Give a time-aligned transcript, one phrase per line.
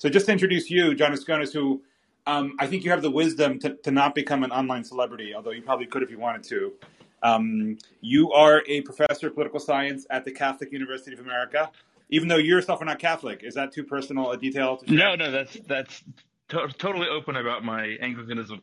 [0.00, 1.82] So just to introduce you, Jon Askonas, who
[2.26, 5.50] um, I think you have the wisdom to, to not become an online celebrity, although
[5.50, 6.72] you probably could if you wanted to.
[7.22, 11.70] Um, you are a professor of political science at the Catholic University of America.
[12.08, 14.78] Even though you yourself are not Catholic, is that too personal a detail?
[14.78, 14.90] To?
[14.90, 16.02] No, no, that's that's
[16.48, 18.62] to- totally open about my Anglicanism.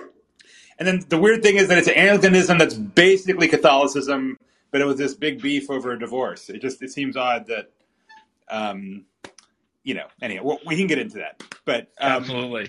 [0.00, 4.38] And then the weird thing is that it's Anglicanism that's basically Catholicism,
[4.72, 6.50] but it was this big beef over a divorce.
[6.50, 7.70] It just it seems odd that,
[8.48, 9.04] um,
[9.86, 10.06] you know.
[10.20, 12.68] Anyway, well, we can get into that, but um, Absolutely.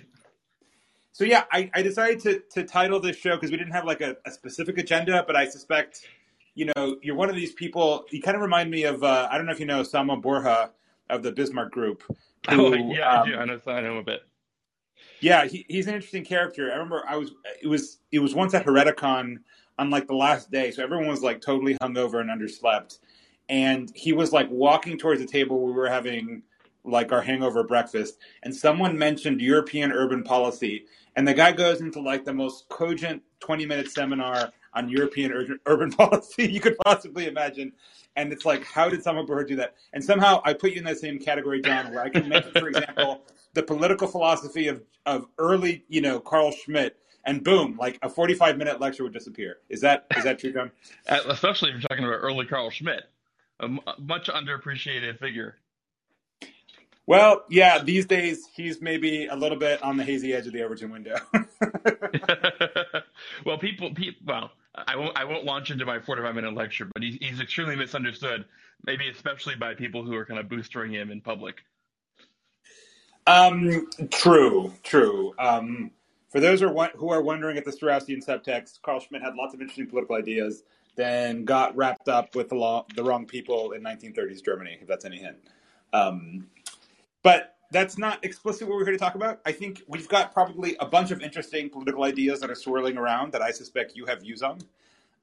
[1.11, 4.01] So yeah, I, I decided to to title this show because we didn't have like
[4.01, 6.07] a, a specific agenda, but I suspect,
[6.53, 8.05] you know, you're one of these people.
[8.11, 10.69] You kind of remind me of uh, I don't know if you know Samo Burja
[11.09, 12.03] of the Bismarck Group.
[12.49, 13.35] oh, yeah, um, I do.
[13.35, 14.21] I know him a bit.
[15.19, 16.69] Yeah, he, he's an interesting character.
[16.71, 17.31] I remember I was
[17.63, 19.37] it was it was once at Hereticon
[19.79, 22.99] on like the last day, so everyone was like totally hungover and underslept,
[23.49, 26.43] and he was like walking towards the table we were having
[26.87, 31.99] like our hangover breakfast, and someone mentioned European urban policy, and the guy goes into
[32.01, 37.27] like the most cogent twenty minute seminar on European ur- urban policy you could possibly
[37.27, 37.73] imagine.
[38.15, 39.75] And it's like, how did someone do that?
[39.93, 42.67] And somehow I put you in that same category, Jon, where I can mention, for
[42.67, 43.21] example,
[43.53, 48.57] the political philosophy of, of early, you know, Carl Schmitt, and boom, like a 45
[48.57, 49.57] minute lecture would disappear.
[49.69, 50.71] Is that is that true, Jon?
[51.07, 53.03] Uh, Especially if you're talking about early Carl Schmitt,
[53.59, 53.67] a
[53.99, 55.57] much underappreciated figure.
[57.07, 60.61] Well, yeah, these days he's maybe a little bit on the hazy edge of the
[60.61, 61.15] Overton window.
[63.45, 67.01] well, people, people, well, I won't, I won't launch into my 45 minute lecture, but
[67.01, 68.43] he's, he's extremely misunderstood,
[68.85, 71.63] maybe especially by people who are kind of boostering him in public.
[73.25, 75.33] um, true, true.
[75.39, 75.91] Um,
[76.29, 79.53] for those who are, who are wondering at the Straussian subtext, Carl Schmitt had lots
[79.53, 80.63] of interesting political ideas,
[80.97, 85.05] then got wrapped up with the, law, the wrong people in 1930s Germany, if that's
[85.05, 85.37] any hint.
[85.93, 86.47] Um,
[87.23, 89.41] but that's not explicitly what we're here to talk about.
[89.45, 93.33] I think we've got probably a bunch of interesting political ideas that are swirling around
[93.33, 94.59] that I suspect you have views on.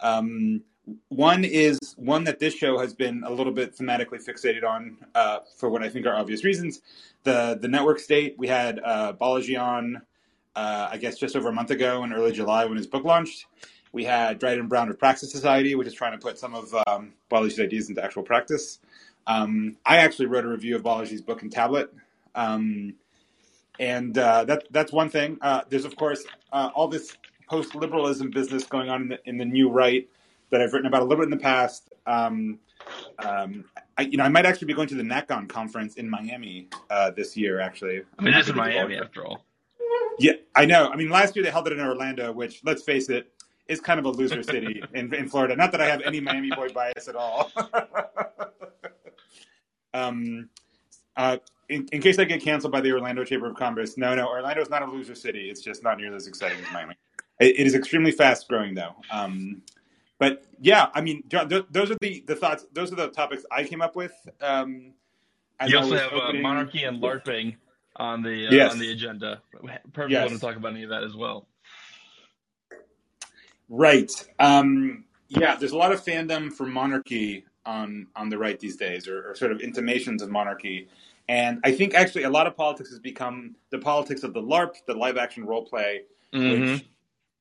[0.01, 0.63] Um,
[1.09, 5.39] one is one that this show has been a little bit thematically fixated on uh,
[5.57, 6.83] for what I think are obvious reasons.
[7.23, 8.35] The the network state.
[8.37, 10.03] We had uh, Balaji on,
[10.55, 13.47] uh, I guess, just over a month ago in early July when his book launched.
[13.93, 17.13] We had Dryden Brown of Praxis Society, which is trying to put some of um,
[17.31, 18.81] Balaji's ideas into actual practice.
[19.27, 21.93] Um, I actually wrote a review of Balaji's book and Tablet.
[22.35, 22.95] Um,
[23.79, 25.39] and uh, that that's one thing.
[25.41, 27.17] Uh, there's of course uh, all this
[27.49, 30.09] post-liberalism business going on in the, in the new right
[30.51, 31.93] that I've written about a little bit in the past.
[32.07, 32.59] Um,
[33.19, 33.65] um,
[33.99, 37.11] I, you know, I might actually be going to the NatCon conference in Miami uh,
[37.11, 37.61] this year.
[37.61, 38.57] Actually, I mean, it is in.
[38.57, 39.45] Miami after all.
[40.19, 40.89] Yeah, I know.
[40.89, 43.33] I mean, last year they held it in Orlando, which, let's face it,
[43.67, 45.57] is kind of a loser city in, in Florida.
[45.57, 47.51] Not that I have any Miami boy bias at all.
[49.95, 50.49] um,
[51.17, 51.39] uh,
[51.69, 54.61] in, in case I get canceled by the Orlando Chamber of Commerce, no, no, Orlando
[54.61, 55.49] is not a loser city.
[55.49, 56.95] It's just not nearly as exciting as Miami.
[57.41, 58.95] It, it is extremely fast growing, though.
[59.11, 59.63] Um,
[60.19, 62.67] but yeah, I mean, Jon, th- those are the, the thoughts.
[62.73, 64.13] Those are the topics I came up with.
[64.43, 64.93] Um,
[65.67, 67.57] You also have uh, monarchy and LARPing
[67.97, 68.73] on the uh, Yes.
[68.73, 69.41] on the agenda.
[69.93, 70.29] Perfect Yes.
[70.29, 71.47] one to talk about any of that as well.
[73.69, 74.11] Right.
[74.39, 79.09] Um, yeah, there's a lot of fandom for monarchy on on the right these days,
[79.09, 80.89] or, or sort of intimations of monarchy.
[81.29, 84.75] And I think actually a lot of politics has become the politics of the LARP,
[84.87, 86.03] the live action role play,
[86.35, 86.73] Mhm.
[86.73, 86.85] which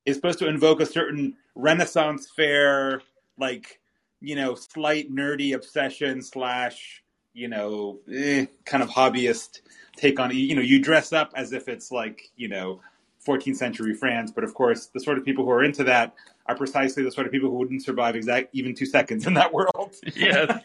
[0.05, 3.01] is supposed to invoke a certain Renaissance fair,
[3.37, 3.79] like
[4.21, 7.03] you know, slight nerdy obsession slash
[7.35, 9.61] you know, eh, kind of hobbyist
[9.97, 10.29] take on.
[10.31, 12.79] You know, you dress up as if it's like you know,
[13.25, 16.13] 14th century France, but of course, the sort of people who are into that
[16.47, 19.53] are precisely the sort of people who wouldn't survive exact even two seconds in that
[19.53, 19.93] world.
[20.15, 20.59] yes,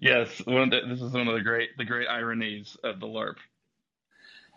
[0.00, 0.38] yes.
[0.38, 3.36] The, this is one of the great the great ironies of the LARP,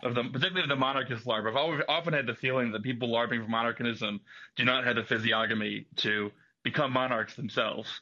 [0.02, 1.48] of the particularly of the monarchist LARP.
[1.48, 4.20] I've always, often had the feeling that people LARPing for monarchism
[4.56, 6.30] do not have the physiognomy to
[6.64, 8.00] become monarchs themselves,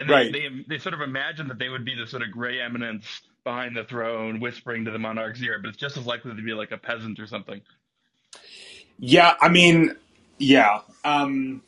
[0.00, 0.32] and they, Right.
[0.32, 3.76] they they sort of imagine that they would be the sort of gray eminence behind
[3.76, 6.72] the throne, whispering to the monarch's ear, but it's just as likely to be like
[6.72, 7.60] a peasant or something.
[8.98, 9.96] Yeah, I mean,
[10.38, 10.80] yeah.
[11.04, 11.62] Um,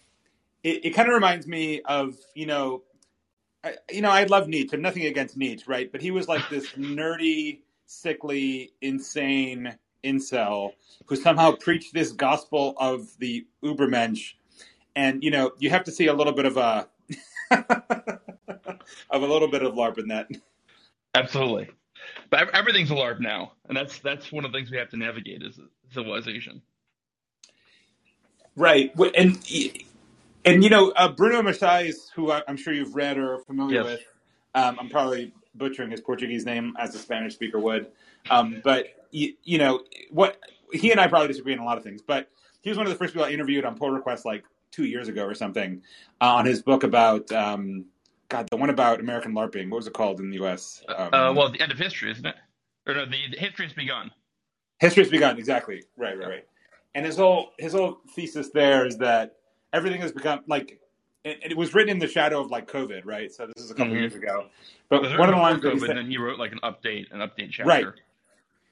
[0.62, 2.82] it, it kind of reminds me of you know,
[3.64, 4.76] I, you know, I love Nietzsche.
[4.76, 5.90] I'm nothing against Nietzsche, right?
[5.90, 10.72] But he was like this nerdy, sickly, insane incel
[11.06, 14.34] who somehow preached this gospel of the Ubermensch,
[14.94, 16.88] and you know, you have to see a little bit of a
[19.10, 20.28] of a little bit of LARP in that.
[21.14, 21.70] Absolutely.
[22.30, 24.96] But everything's a LARP now, and that's that's one of the things we have to
[24.96, 25.58] navigate is
[25.93, 26.62] civilization.
[28.56, 29.38] Right, and
[30.44, 33.85] and you know uh, Bruno Maçães, who I'm sure you've read or are familiar Yes.
[33.85, 34.00] with.
[34.55, 37.88] Um, I'm probably butchering his Portuguese name as a Spanish speaker would.
[38.31, 40.38] Um, but you, you, know what?
[40.73, 42.00] He and I probably disagree on a lot of things.
[42.03, 42.31] But
[42.62, 45.09] he was one of the first people I interviewed on pull request like two years
[45.09, 45.83] ago or something
[46.21, 47.87] uh, on his book about um,
[48.29, 49.71] God, the one about American LARPing.
[49.71, 50.83] What was it called in the U.S.?
[50.88, 52.35] Um, uh, well, the end of history, isn't it?
[52.87, 54.11] Or no, the, the history has begun.
[54.78, 55.38] History has begun.
[55.38, 55.82] Exactly.
[55.96, 56.19] Right.
[56.19, 56.28] Right.
[56.28, 56.46] Right.
[56.94, 59.37] And his whole his whole thesis there is that
[59.73, 60.81] everything has become like
[61.25, 63.32] it, it, was written in the shadow of like COVID, right?
[63.32, 64.00] So this is a couple mm-hmm.
[64.00, 64.46] years ago.
[64.88, 67.50] But one of the lines, COVID, said, then he wrote like an update, an update
[67.50, 67.64] chapter.
[67.64, 67.84] Right,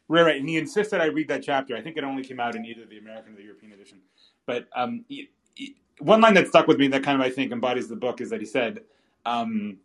[0.09, 0.41] right, right.
[0.41, 1.77] And he insisted I read that chapter.
[1.77, 3.99] I think it only came out in either the American or the European edition.
[4.47, 7.51] But um, he, he, one line that stuck with me that kind of I think
[7.51, 8.81] embodies the book is that he said,
[9.27, 9.79] um,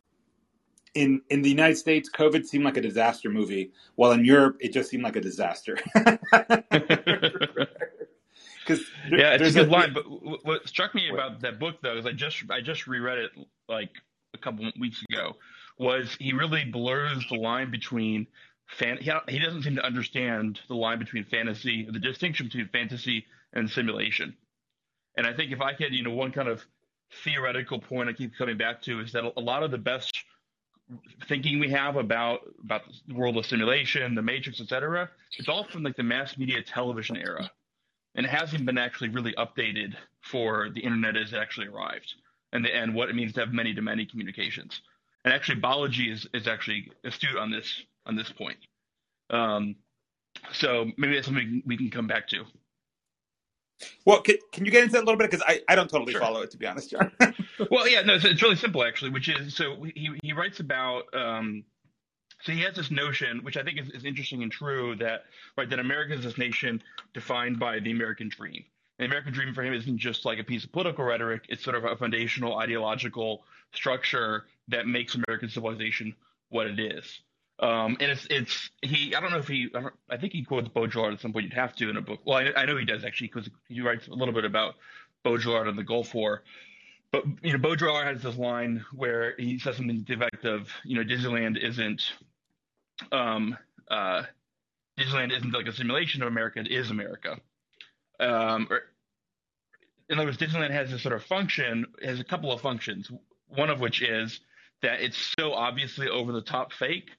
[0.96, 4.74] in in the United States, COVID seemed like a disaster movie, while in Europe it
[4.74, 5.78] just seemed like a disaster.
[8.70, 9.94] Because yeah, it's a good a, line.
[9.94, 10.04] But
[10.46, 13.32] what struck me about that book though is I just I just reread it
[13.68, 13.90] like
[14.36, 15.38] a couple weeks ago.
[15.80, 18.28] Was he really blurs the line between
[18.68, 18.98] fan?
[19.02, 23.68] He, he doesn't seem to understand the line between fantasy, the distinction between fantasy and
[23.70, 24.36] simulation.
[25.18, 26.64] And I think if I could, you know, one kind of
[27.24, 30.14] theoretical point I keep coming back to is that a lot of the best
[31.28, 35.84] thinking we have about about the world of simulation, the matrix, etc., it's all from
[35.84, 37.50] like the mass media television era
[38.16, 42.16] and it hasn't been actually really updated for the internet as it actually arrived
[42.52, 44.82] and the, and what it means to have many to many communications.
[45.24, 48.58] And actually, Balaji is, is actually astute on this on this point.
[49.30, 49.76] Um,
[50.52, 52.46] so maybe that's something we can come back to.
[54.06, 55.32] Well, can, can you get into that a little bit?
[55.32, 56.22] Because I, I don't totally sure.
[56.22, 57.12] follow it, to be honest, Jon.
[57.72, 61.14] well, yeah, no, it's, it's, really simple, actually, which is so he, he writes about
[61.14, 61.64] um,
[62.42, 65.26] so he has this notion, which I think is, is interesting and true, that
[65.58, 66.82] right that America is this nation
[67.14, 68.64] defined by the American dream.
[68.98, 71.76] The American dream for him isn't just like a piece of political rhetoric; it's sort
[71.76, 73.44] of a foundational ideological
[73.74, 76.16] structure that makes American civilization
[76.50, 77.22] what it is.
[77.60, 79.14] Um, and it's it's he.
[79.16, 79.70] I don't know if he.
[79.76, 81.44] I, I think he quotes Baudrillard at some point.
[81.44, 82.22] You'd have to in a book.
[82.26, 84.76] Well, I, I know he does actually because he writes a little bit about
[85.26, 86.44] Baudrillard and the Gulf War.
[87.12, 90.70] But you know, Baudrillard has this line where he says something to the effect of,
[90.86, 92.02] you know, Disneyland isn't
[93.12, 93.58] um,
[93.90, 94.24] uh,
[94.98, 97.40] Disneyland isn't like a simulation of America; it is America.
[98.22, 98.84] Um, or,
[100.10, 103.12] in other words, Disneyland has this sort of function, has a couple of functions.
[103.48, 104.40] One of which is
[104.82, 107.10] that it's so obviously over the top fake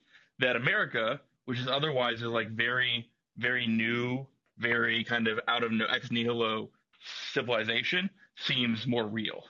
[0.41, 4.27] that America, which is otherwise is like very, very new,
[4.59, 6.71] very kind of out of no ex nihilo
[7.33, 9.45] civilization, seems more real.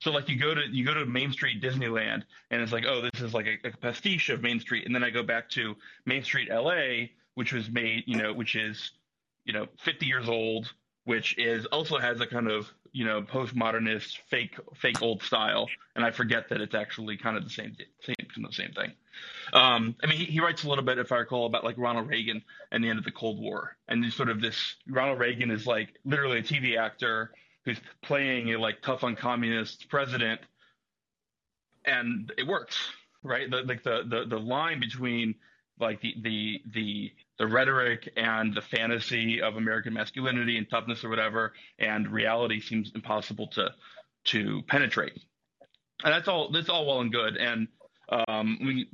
[0.00, 3.02] So like you go to you go to Main Street Disneyland and it's like oh
[3.02, 5.76] this is like a, a, pastiche of Main Street and then I go back to
[6.06, 8.92] Main Street LA which was made you know which is
[9.44, 10.72] you know 50 years old
[11.04, 16.04] which is also has a kind of you know postmodernist fake fake old style and
[16.04, 18.92] I forget that it's actually kind of the same same the same thing.
[19.52, 22.08] Um, I mean he, he writes a little bit if I recall about like Ronald
[22.08, 25.66] Reagan and the end of the Cold War and sort of this Ronald Reagan is
[25.66, 27.32] like literally a TV actor
[27.64, 30.40] who's playing a like tough on communist president,
[31.84, 32.76] and it works,
[33.22, 33.50] right?
[33.50, 35.34] The, like the, the the line between
[35.78, 41.08] like the the the the rhetoric and the fantasy of American masculinity and toughness or
[41.08, 43.70] whatever, and reality seems impossible to
[44.26, 45.18] to penetrate.
[46.04, 47.36] And that's all that's all well and good.
[47.36, 47.66] And
[48.28, 48.88] um, we,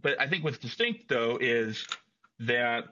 [0.00, 1.84] but I think what's distinct though is
[2.38, 2.84] that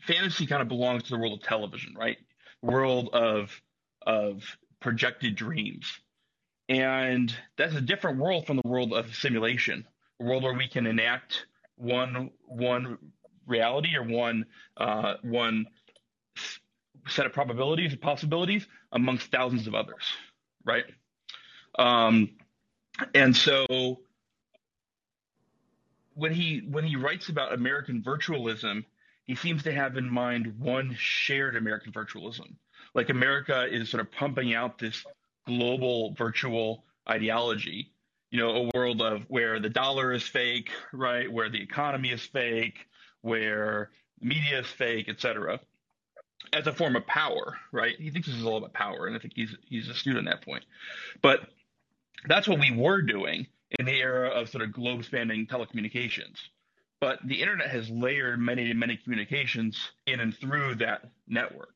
[0.00, 2.16] fantasy kind of belongs to the world of television, right?
[2.62, 3.60] world of
[4.06, 4.42] of
[4.80, 5.86] projected dreams.
[6.68, 9.86] And that's a different world from the world of simulation,
[10.20, 11.46] a world where we can enact
[11.82, 12.98] one one
[13.46, 14.46] reality or one
[14.76, 15.66] uh, one
[17.08, 20.04] set of probabilities and possibilities amongst thousands of others,
[20.64, 20.84] right?
[21.78, 22.30] Um,
[23.14, 23.98] and so
[26.14, 28.84] when he when he writes about American virtualism,
[29.24, 32.54] he seems to have in mind one shared American virtualism.
[32.94, 35.04] Like America is sort of pumping out this
[35.46, 37.91] global virtual ideology,
[38.32, 41.32] you know, a world of where the dollar is fake, right?
[41.32, 42.86] Where the economy is fake,
[43.20, 45.60] where media is fake, etc.
[46.52, 47.94] As a form of power, right?
[47.96, 50.44] He thinks this is all about power, and I think he's he's astute on that
[50.44, 50.64] point.
[51.22, 51.42] But
[52.26, 53.46] that's what we were doing
[53.78, 56.38] in the era of sort of globe spanning telecommunications
[57.02, 61.74] but the internet has layered many, many communications in and through that network.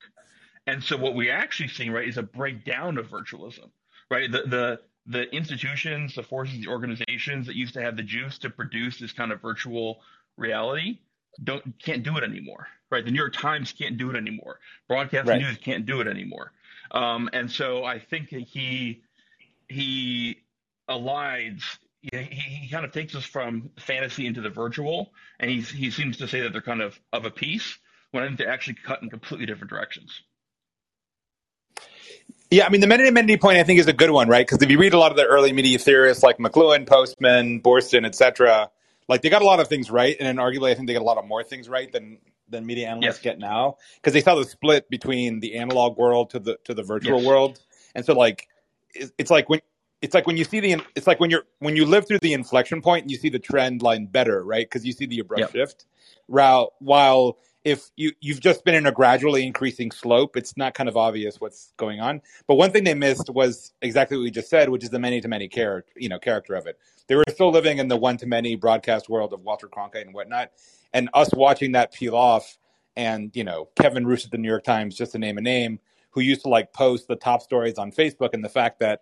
[0.68, 3.70] And so what we're actually seeing, right, is a breakdown of virtualism,
[4.08, 4.30] right?
[4.30, 8.50] The, the, the institutions, the forces, the organizations that used to have the juice to
[8.50, 10.00] produce this kind of virtual
[10.36, 10.98] reality
[11.42, 13.04] don't can't do it anymore, right?
[13.04, 14.58] The New York Times can't do it anymore.
[14.88, 15.40] Broadcast right.
[15.40, 16.52] news can't do it anymore.
[16.90, 19.02] Um, and so I think that he
[19.68, 20.38] he
[20.88, 21.62] aligns
[22.00, 26.18] he, he kind of takes us from fantasy into the virtual, and he he seems
[26.18, 27.78] to say that they're kind of of a piece
[28.12, 30.22] when I think they actually cut in completely different directions.
[32.50, 34.46] Yeah, I mean, the meta-amenity point I think is a good one, right?
[34.46, 38.06] Because if you read a lot of the early media theorists like McLuhan, Postman, Boorstin,
[38.06, 38.70] etc.,
[39.08, 41.02] like they got a lot of things right, and then arguably I think they got
[41.02, 43.18] a lot of more things right than than media analysts yes.
[43.20, 46.82] get now because they saw the split between the analog world to the to the
[46.82, 47.26] virtual yes.
[47.26, 47.60] world,
[47.94, 48.48] and so like
[48.94, 49.60] it's like when
[50.02, 52.32] it's like when you see the it's like when you're when you live through the
[52.32, 54.66] inflection point and you see the trend line better, right?
[54.66, 55.52] Because you see the abrupt yep.
[55.52, 55.86] shift.
[56.26, 60.88] While while if you you've just been in a gradually increasing slope, it's not kind
[60.88, 62.22] of obvious what's going on.
[62.46, 65.20] But one thing they missed was exactly what we just said, which is the many
[65.20, 66.78] to many character, you know, character of it.
[67.08, 70.14] They were still living in the one to many broadcast world of Walter Cronkite and
[70.14, 70.52] whatnot,
[70.92, 72.56] and us watching that peel off.
[72.94, 75.80] And you know, Kevin Roose at the New York Times, just to name a name,
[76.10, 79.00] who used to like post the top stories on Facebook, and the fact that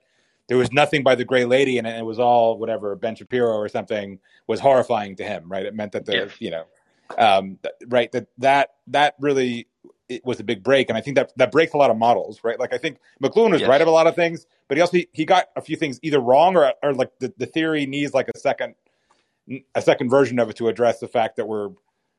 [0.48, 3.68] there was nothing by the Gray Lady, and it was all whatever Ben Shapiro or
[3.68, 5.52] something was horrifying to him.
[5.52, 5.66] Right?
[5.66, 6.26] It meant that the yeah.
[6.38, 6.64] you know
[7.18, 7.58] um,
[7.88, 9.66] right that that that really
[10.08, 12.40] it was a big break and i think that that breaks a lot of models
[12.44, 13.68] right like i think mcluhan was yes.
[13.68, 16.20] right about a lot of things but he also he got a few things either
[16.20, 18.74] wrong or or like the, the theory needs like a second
[19.74, 21.70] a second version of it to address the fact that we're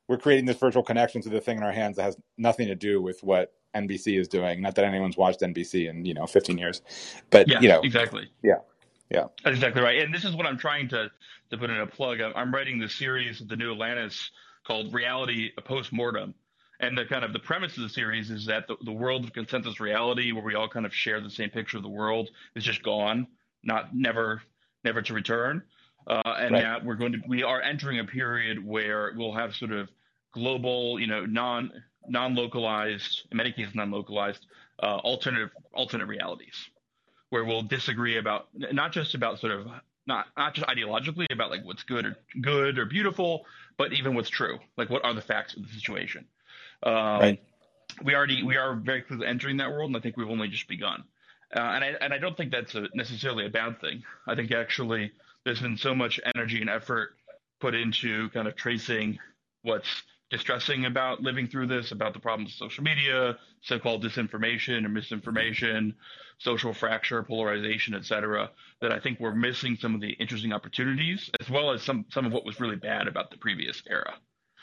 [0.07, 2.75] we're creating this virtual connection to the thing in our hands that has nothing to
[2.75, 4.61] do with what NBC is doing.
[4.61, 6.81] Not that anyone's watched NBC in you know 15 years,
[7.29, 8.29] but yeah, you know exactly.
[8.43, 8.59] Yeah,
[9.09, 9.99] yeah, that's exactly right.
[9.99, 11.11] And this is what I'm trying to
[11.51, 12.21] to put in a plug.
[12.21, 14.31] I'm, I'm writing the series of the New Atlantis
[14.65, 16.33] called Reality Post Mortem.
[16.79, 19.31] And the kind of the premise of the series is that the, the world of
[19.31, 22.65] consensus reality, where we all kind of share the same picture of the world, is
[22.65, 23.27] just gone,
[23.63, 24.41] not never,
[24.83, 25.63] never to return.
[26.07, 26.61] Uh, and right.
[26.61, 29.89] that we're going to we are entering a period where we'll have sort of
[30.33, 31.71] global, you know, non
[32.07, 34.45] non localized, in many cases non localized,
[34.83, 36.69] uh, alternative alternate realities,
[37.29, 39.67] where we'll disagree about not just about sort of
[40.05, 43.45] not not just ideologically about like what's good or good or beautiful,
[43.77, 44.59] but even what's true.
[44.77, 46.25] Like what are the facts of the situation?
[46.83, 47.43] Um, right.
[48.03, 50.67] We already we are very clearly entering that world, and I think we've only just
[50.67, 51.03] begun.
[51.55, 54.03] Uh, and I and I don't think that's a, necessarily a bad thing.
[54.27, 55.11] I think actually
[55.43, 57.15] there's been so much energy and effort
[57.59, 59.19] put into kind of tracing
[59.61, 60.03] what's
[60.35, 65.95] distressing about living through this, about the problems of social media, so-called disinformation or misinformation,
[66.39, 68.51] social fracture, polarization, etc.
[68.81, 72.25] That I think we're missing some of the interesting opportunities, as well as some some
[72.25, 74.13] of what was really bad about the previous era.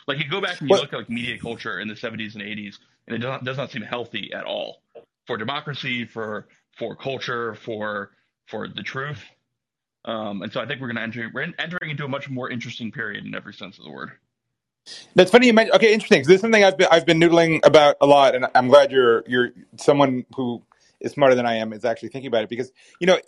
[0.07, 2.43] Like you go back and you look at like media culture in the 70s and
[2.43, 2.75] 80s,
[3.07, 4.83] and it does not, does not seem healthy at all
[5.27, 8.11] for democracy, for for culture, for
[8.47, 9.25] for the truth.
[10.05, 12.51] Um, and so I think we're going to enter we're entering into a much more
[12.51, 14.11] interesting period in every sense of the word.
[15.15, 15.77] That's funny you mentioned.
[15.77, 16.23] Okay, interesting.
[16.23, 19.23] This is something I've been I've been noodling about a lot, and I'm glad you're
[19.27, 20.63] you're someone who
[21.01, 23.19] is smarter than I am is actually thinking about it because you know,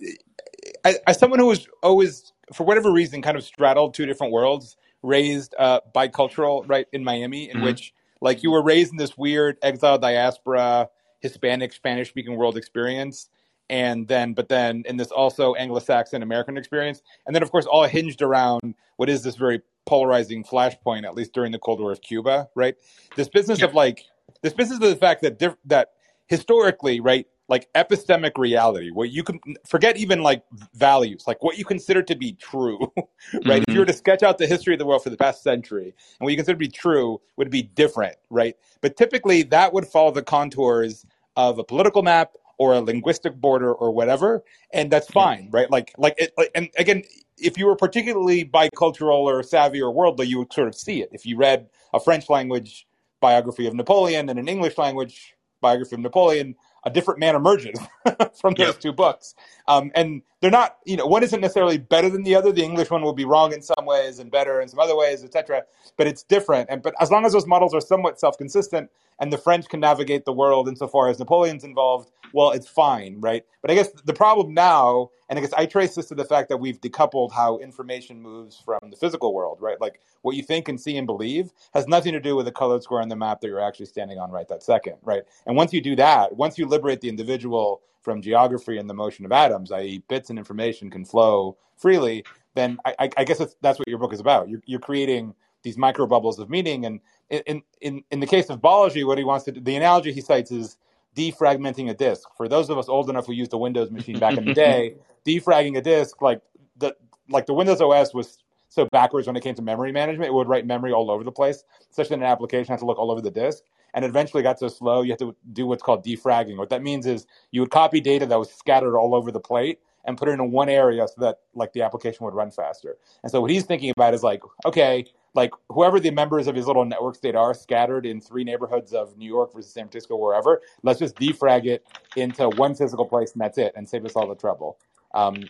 [0.84, 4.76] as, as someone who was always for whatever reason kind of straddled two different worlds,
[5.02, 7.66] raised uh, bicultural, right in Miami, in mm-hmm.
[7.66, 10.88] which like you were raised in this weird exile diaspora
[11.20, 13.28] Hispanic Spanish speaking world experience,
[13.70, 17.84] and then but then in this also Anglo-Saxon American experience, and then of course all
[17.84, 22.00] hinged around what is this very polarizing flashpoint, at least during the Cold War of
[22.00, 22.74] Cuba, right?
[23.16, 23.66] This business yeah.
[23.66, 24.04] of like
[24.42, 25.92] this business of the fact that diff- that
[26.26, 30.42] historically, right, like epistemic reality, what you can forget even like
[30.74, 33.06] values, like what you consider to be true, right?
[33.44, 33.64] Mm-hmm.
[33.68, 35.84] If you were to sketch out the history of the world for the past century
[35.84, 38.56] and what you consider to be true would be different, right?
[38.80, 41.04] But typically that would follow the contours
[41.36, 45.70] of a political map or a linguistic border or whatever, and that's fine, right?
[45.70, 47.02] Like, like, it, like, and again,
[47.36, 51.10] if you were particularly bicultural or savvy or worldly, you would sort of see it.
[51.12, 52.86] If you read a French language
[53.20, 57.78] biography of Napoleon and an English language biography of Napoleon, a different man emerges
[58.40, 59.34] from those two books.
[59.66, 62.52] Um, and they're not, you know, one isn't necessarily better than the other.
[62.52, 65.24] The English one will be wrong in some ways and better in some other ways,
[65.24, 65.62] etc.
[65.96, 66.68] But it's different.
[66.68, 70.26] And but as long as those models are somewhat self-consistent and the French can navigate
[70.26, 73.42] the world insofar as Napoleon's involved, well, it's fine, right?
[73.62, 76.50] But I guess the problem now, and I guess I trace this to the fact
[76.50, 79.80] that we've decoupled how information moves from the physical world, right?
[79.80, 82.82] Like what you think and see and believe has nothing to do with the colored
[82.82, 85.22] square on the map that you're actually standing on right that second, right?
[85.46, 89.24] And once you do that, once you liberate the individual from geography and the motion
[89.24, 93.88] of atoms, i.e., bits and information can flow freely, then I, I guess that's what
[93.88, 94.48] your book is about.
[94.48, 96.84] You're, you're creating these micro bubbles of meaning.
[96.84, 100.12] And in, in, in the case of Balaji, what he wants to do, the analogy
[100.12, 100.76] he cites is
[101.16, 102.28] defragmenting a disk.
[102.36, 104.96] For those of us old enough who used a Windows machine back in the day,
[105.26, 106.42] defragging a disk, like
[106.76, 106.94] the
[107.28, 110.28] like the Windows OS was so backwards when it came to memory management.
[110.28, 112.98] It would write memory all over the place, such that an application had to look
[112.98, 113.62] all over the disk.
[113.94, 116.56] And eventually got so slow, you have to do what's called defragging.
[116.56, 119.78] What that means is you would copy data that was scattered all over the plate
[120.04, 122.96] and put it in one area so that like the application would run faster.
[123.22, 126.66] And so what he's thinking about is like, okay, like whoever the members of his
[126.66, 130.60] little network state are scattered in three neighborhoods of New York versus San Francisco, wherever,
[130.82, 131.86] let's just defrag it
[132.16, 134.78] into one physical place and that's it and save us all the trouble.
[135.14, 135.44] Um,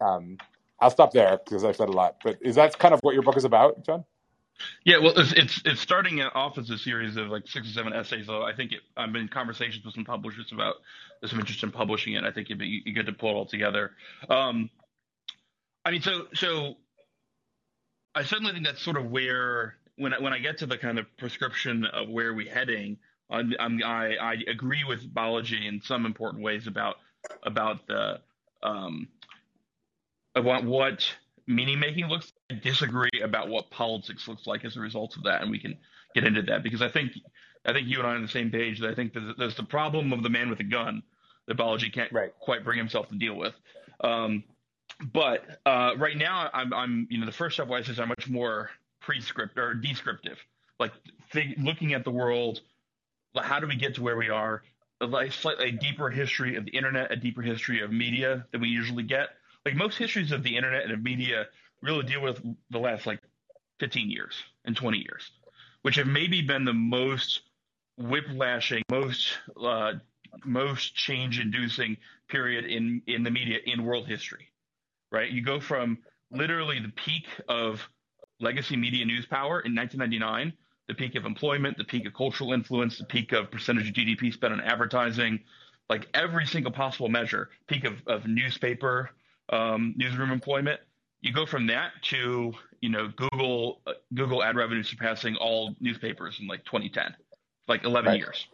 [0.00, 0.38] um,
[0.80, 3.22] I'll stop there because I've said a lot, but is that kind of what your
[3.22, 4.04] book is about, Jon?
[4.84, 7.92] Yeah, well, it's, it's it's starting off as a series of like six or seven
[7.92, 8.26] essays.
[8.26, 10.76] So I think it, I'm in conversations with some publishers about
[11.26, 12.24] some interest in publishing it.
[12.24, 13.92] I think it'd be good to pull it all together.
[14.30, 14.70] Um,
[15.84, 16.76] I mean, so so
[18.14, 20.98] I certainly think that's sort of where when I, when I get to the kind
[20.98, 22.98] of prescription of where we're heading,
[23.30, 26.96] I'm, I'm, i I agree with Balaji in some important ways about
[27.42, 28.20] about the
[28.62, 29.08] um,
[30.34, 31.06] about what
[31.46, 32.32] meaning making looks.
[32.50, 35.76] I disagree about what politics looks like as a result of that, and we can
[36.14, 37.12] get into that because I think
[37.64, 38.80] I think you and I are on the same page.
[38.80, 41.02] That I think there's, there's the problem of the man with a gun
[41.46, 42.32] that Balaji can't right.
[42.38, 43.54] quite bring himself to deal with.
[44.00, 44.44] Um,
[45.12, 48.70] but uh, right now, I'm, I'm, you know, the first step stepwise are much more
[49.00, 50.38] prescript or descriptive,
[50.78, 50.92] like
[51.32, 52.60] th- looking at the world.
[53.36, 54.62] How do we get to where we are?
[55.00, 59.02] A slightly deeper history of the internet, a deeper history of media than we usually
[59.02, 59.28] get.
[59.64, 61.46] Like most histories of the internet and of media
[61.82, 62.40] really deal with
[62.70, 63.20] the last like
[63.80, 65.30] 15 years and 20 years,
[65.82, 67.42] which have maybe been the most
[67.98, 69.92] whiplashing, most uh,
[70.44, 71.96] most change-inducing
[72.28, 74.50] period in in the media in world history
[75.10, 75.30] right?
[75.30, 75.98] You go from
[76.30, 77.88] literally the peak of
[78.40, 80.52] legacy media news power in 1999,
[80.88, 84.32] the peak of employment, the peak of cultural influence, the peak of percentage of GDP
[84.32, 85.40] spent on advertising,
[85.88, 89.10] like every single possible measure, peak of, of newspaper,
[89.50, 90.80] um, newsroom employment.
[91.26, 96.38] You go from that to you know Google uh, Google ad revenue surpassing all newspapers
[96.40, 97.14] in like 2010,
[97.68, 98.18] like 11 right.
[98.18, 98.46] years.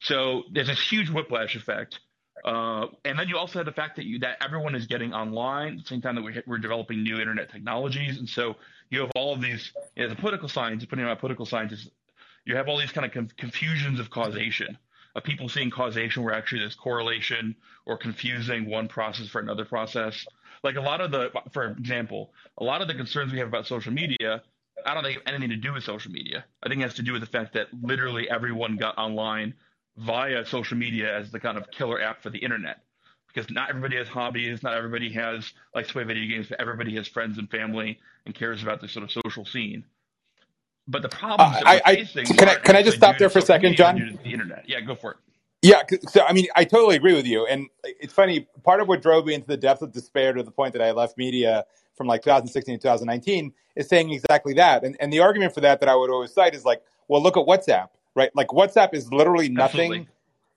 [0.00, 1.98] So there's this huge whiplash effect
[2.44, 5.74] uh, and then you also have the fact that you that everyone is getting online
[5.74, 8.56] at the same time that we're, we're developing new internet technologies, and so
[8.90, 9.72] you have all of these.
[9.96, 11.88] Know, the political science, depending on political scientists,
[12.44, 14.76] you have all these kind of confusions of causation
[15.14, 17.54] of people seeing causation where actually there's correlation
[17.86, 20.26] or confusing one process for another process.
[20.64, 23.66] Like a lot of the, for example, a lot of the concerns we have about
[23.66, 24.42] social media,
[24.84, 26.44] I don't think have anything to do with social media.
[26.62, 29.54] I think it has to do with the fact that literally everyone got online
[29.98, 32.78] via social media as the kind of killer app for the internet
[33.28, 36.94] because not everybody has hobbies, not everybody has likes to play video games, but everybody
[36.96, 39.84] has friends and family and cares about the sort of social scene.
[40.86, 43.42] But the problem uh, I, I, can I can I just stop there for a
[43.42, 44.18] second, Jon?
[44.22, 45.16] The internet, yeah, go for it.
[45.64, 48.48] Yeah, so I mean, I totally agree with you, and it's funny.
[48.64, 50.92] Part of what drove me into the depth of despair to the point that I
[50.92, 51.64] left media
[51.96, 54.84] from like 2016 to 2019 is saying exactly that.
[54.84, 57.36] And and the argument for that that I would always cite is like, well, look
[57.38, 58.30] at WhatsApp right?
[58.36, 60.08] Like WhatsApp is literally nothing Absolutely.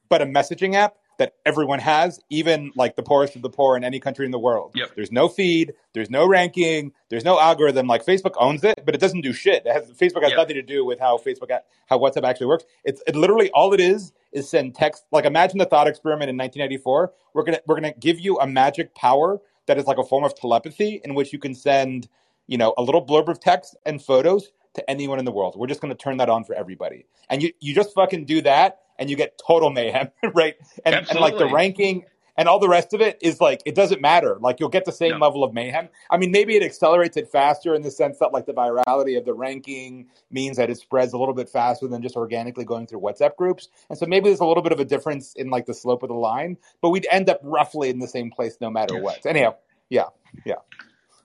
[0.09, 3.83] but a messaging app that everyone has, even like the poorest of the poor in
[3.83, 4.71] any country in the world.
[4.75, 4.91] Yep.
[4.95, 7.87] There's no feed, there's no ranking, there's no algorithm.
[7.87, 9.63] Like Facebook owns it, but it doesn't do shit.
[9.65, 10.37] It has, Facebook has yep.
[10.37, 11.49] nothing to do with how Facebook,
[11.87, 12.65] how WhatsApp actually works.
[12.83, 15.05] It's it literally all it is is send text.
[15.11, 17.13] Like imagine the thought experiment in 1984.
[17.33, 20.35] We're gonna we're gonna give you a magic power that is like a form of
[20.35, 22.07] telepathy in which you can send,
[22.47, 25.55] you know, a little blurb of text and photos to anyone in the world.
[25.57, 27.05] We're just to turn that on for everybody.
[27.29, 30.55] And you, you just fucking do that and you get total mayhem, right?
[30.85, 32.05] And, and like the ranking
[32.37, 34.37] and all the rest of it is like, it doesn't matter.
[34.39, 35.25] Like you'll get the same no.
[35.25, 35.89] level of mayhem.
[36.11, 39.25] I mean, maybe it accelerates it faster in the sense that like the virality of
[39.25, 43.01] the ranking means that it spreads a little bit faster than just organically going through
[43.01, 43.69] WhatsApp groups.
[43.89, 46.09] And so maybe there's a little bit of a difference in like the slope of
[46.09, 49.03] the line, but we'd end up roughly in the same place no matter yes.
[49.03, 49.25] what.
[49.25, 49.55] Anyhow,
[49.89, 50.05] yeah,
[50.45, 50.55] yeah.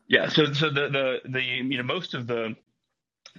[0.09, 2.55] Yeah, so so the the the you know most of the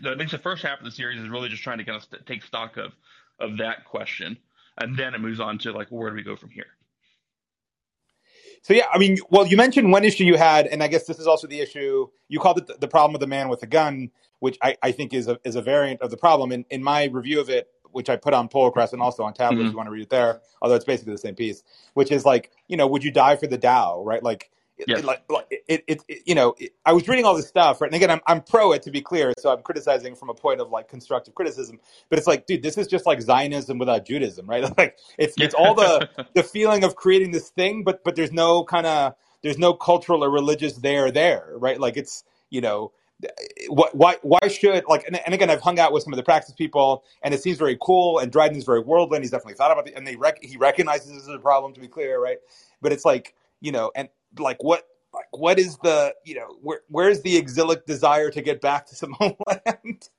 [0.04, 2.04] I think the first half of the series is really just trying to kind of
[2.04, 2.94] st- take stock of
[3.40, 4.38] of that question,
[4.80, 6.68] and then it moves on to like, where do we go from here?
[8.64, 11.20] So yeah, I mean, well, you mentioned one issue you had, and I guess this
[11.20, 14.10] is also the issue you called it the problem of the man with the gun,
[14.40, 16.52] which I, I think is a is a variant of the problem.
[16.52, 19.34] In in my review of it, which I put on Pull Request and also on
[19.34, 19.68] Tablet, mm-hmm.
[19.68, 22.26] if you want to read it there, although it's basically the same piece, which is
[22.26, 24.24] like, you know, would you die for the DAO, right?
[24.24, 24.50] Like
[24.88, 25.00] Yes.
[25.00, 27.88] It, like, it, it, it, you know, it, I was reading all this stuff, right?
[27.88, 30.62] And again, I'm, I'm pro it to be clear, so I'm criticizing from a point
[30.62, 31.80] of like constructive criticism.
[32.10, 34.64] But it's like, dude, this is just like Zionism without Judaism, right?
[34.78, 38.64] Like, it's it's all the the feeling of creating this thing, but but there's no
[38.64, 41.80] kind of there's no cultural or religious there there, right?
[41.80, 42.92] Like it's you know,
[43.70, 46.54] why why should like and, and, again I've hung out with some of the Praxis
[46.54, 49.88] people and it seems very cool and Dryden's very worldly and he's definitely thought about
[49.88, 52.38] it and they rec- he recognizes this as a problem to be clear right
[52.82, 56.82] but it's like you know and like what like what is the you know where
[56.90, 60.10] where's the exilic desire to get back to some homeland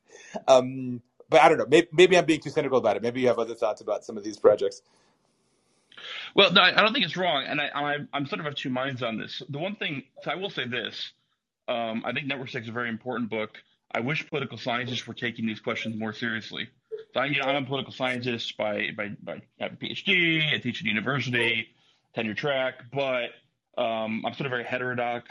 [0.48, 3.28] um but i don't know maybe, maybe i'm being too cynical about it maybe you
[3.28, 4.82] have other thoughts about some of these projects
[6.34, 8.70] Well, no, I don't think it's wrong, and I, I'm, I'm sort of of two
[8.70, 9.42] minds on this.
[9.48, 11.12] The one thing, so I will say this:
[11.68, 13.58] um, I think Network State is a very important book.
[13.92, 16.68] I wish political scientists were taking these questions more seriously.
[17.14, 20.54] So I, you know, I'm a political scientist by by by having a PhD.
[20.54, 21.68] I teach at university,
[22.14, 23.30] tenure track, but
[23.78, 25.28] um, I'm sort of very heterodox.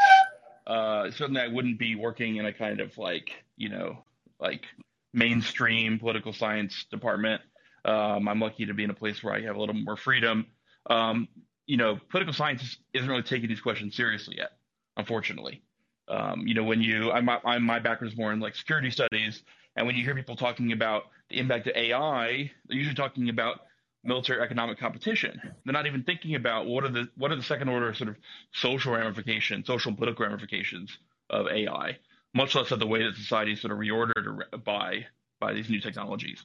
[0.66, 4.04] Uh, certainly, I wouldn't be working in a kind of like you know
[4.40, 4.66] like
[5.14, 7.42] mainstream political science department.
[7.86, 10.48] Um, I'm lucky to be in a place where I have a little more freedom.
[10.90, 11.28] Um,
[11.66, 14.52] you know, political science isn't really taking these questions seriously yet,
[14.98, 15.62] unfortunately.
[16.08, 19.44] Um, you know, when you, I'm, I'm, my background is more in like security studies,
[19.76, 23.62] and when you hear people talking about the impact of AI, they're usually talking about
[24.04, 25.40] military economic competition.
[25.64, 28.18] They're not even thinking about what are the what are the second order sort of
[28.52, 30.98] social ramifications, social and political ramifications
[31.30, 31.98] of AI,
[32.34, 35.06] much less of the way that society is sort of reordered by
[35.40, 36.44] by these new technologies.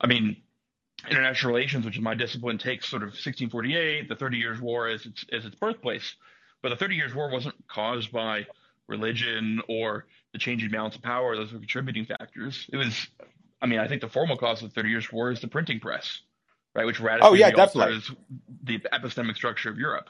[0.00, 0.36] I mean,
[1.10, 5.04] international relations, which is my discipline, takes sort of 1648, the Thirty Years' War as
[5.06, 6.14] its as its birthplace,
[6.62, 8.46] but the Thirty Years' War wasn't caused by
[8.88, 11.36] religion or the changing balance of power.
[11.36, 12.68] Those were contributing factors.
[12.72, 13.08] It was,
[13.60, 15.80] I mean, I think the formal cause of the Thirty Years' War is the printing
[15.80, 16.20] press,
[16.74, 18.00] right, which radically oh, yeah, definitely.
[18.62, 20.08] the epistemic structure of Europe.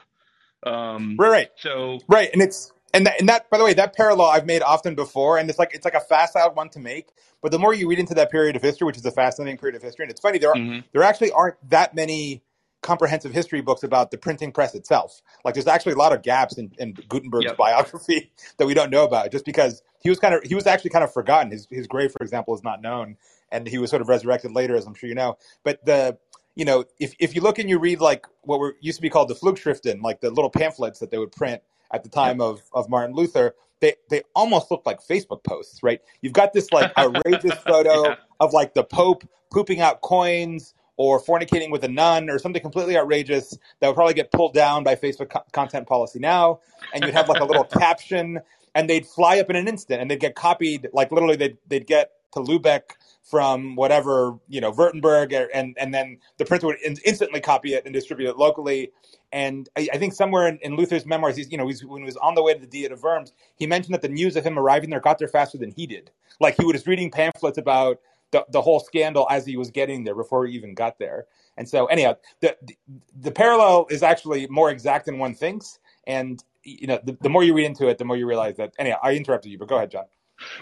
[0.65, 1.49] Um, right, right.
[1.57, 4.61] So right, and it's and that, and that by the way that parallel i've made
[4.61, 7.09] often before and it's like it's like a facile one to make
[7.41, 9.75] but the more you read into that period of history which is a fascinating period
[9.75, 10.79] of history and it's funny there are, mm-hmm.
[10.93, 12.43] there actually aren't that many
[12.81, 16.57] comprehensive history books about the printing press itself like there's actually a lot of gaps
[16.57, 17.57] in, in gutenberg's yep.
[17.57, 20.89] biography that we don't know about just because he was kind of he was actually
[20.89, 23.17] kind of forgotten his, his grave for example is not known
[23.51, 26.17] and he was sort of resurrected later as i'm sure you know but the
[26.55, 29.09] you know if, if you look and you read like what were used to be
[29.09, 31.61] called the flugschriften like the little pamphlets that they would print
[31.93, 36.01] at the time of, of Martin Luther, they, they almost look like Facebook posts, right?
[36.21, 38.15] You've got this like outrageous photo yeah.
[38.39, 42.97] of like the Pope pooping out coins or fornicating with a nun or something completely
[42.97, 46.59] outrageous that would probably get pulled down by Facebook co- content policy now.
[46.93, 48.39] And you'd have like a little caption
[48.73, 50.89] and they'd fly up in an instant and they'd get copied.
[50.93, 52.81] Like literally they'd, they'd get to Lubeck
[53.23, 57.73] from whatever you know Württemberg, er, and and then the printer would in, instantly copy
[57.73, 58.91] it and distribute it locally.
[59.31, 62.05] And I, I think somewhere in, in, Luther's memoirs, he's you know he's, when he
[62.05, 64.45] was on the way to the Diet of Worms, he mentioned that the news of
[64.45, 66.11] him arriving there got there faster than he did.
[66.39, 67.99] Like he was reading pamphlets about
[68.31, 71.25] the, the whole scandal as he was getting there before he even got there.
[71.55, 72.75] And so anyhow, the the,
[73.21, 75.79] the parallel is actually more exact than one thinks.
[76.05, 78.73] And you know, the, the more you read into it, the more you realize that.
[78.77, 80.05] Anyhow, I interrupted you, but go ahead, Jon.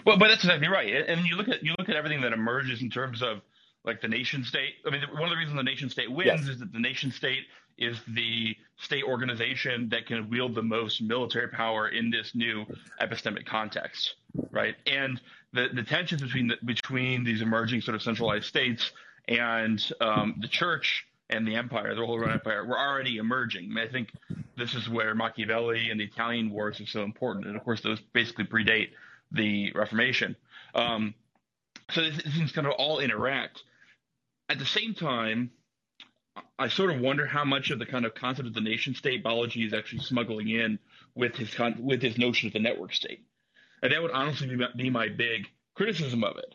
[0.04, 1.04] Well, but that's exactly right.
[1.08, 3.40] And you look at you look at everything that emerges in terms of
[3.84, 4.74] like the nation state.
[4.86, 6.48] I mean, one of the reasons the nation state wins yes.
[6.48, 7.44] is that the nation state
[7.78, 12.64] is the state organization that can wield the most military power in this new
[13.00, 14.14] epistemic context,
[14.50, 14.76] right?
[14.86, 15.20] And
[15.52, 18.92] the, the tensions between the, between these emerging sort of centralized states
[19.26, 23.64] and um, the church and the empire, the whole Roman Empire, were already emerging.
[23.64, 24.12] I, mean, I think
[24.56, 28.00] this is where Machiavelli and the Italian wars are so important, and of course those
[28.12, 28.90] basically predate
[29.32, 30.36] the Reformation.
[30.74, 31.14] Um,
[31.90, 33.62] so these things kind of all interact.
[34.48, 35.50] At the same time,
[36.58, 39.24] I sort of wonder how much of the kind of concept of the nation state
[39.24, 40.78] Balaji is actually smuggling in
[41.14, 43.24] with his con- with his notion of the network state,
[43.82, 46.54] and that would honestly be, be my big criticism of it.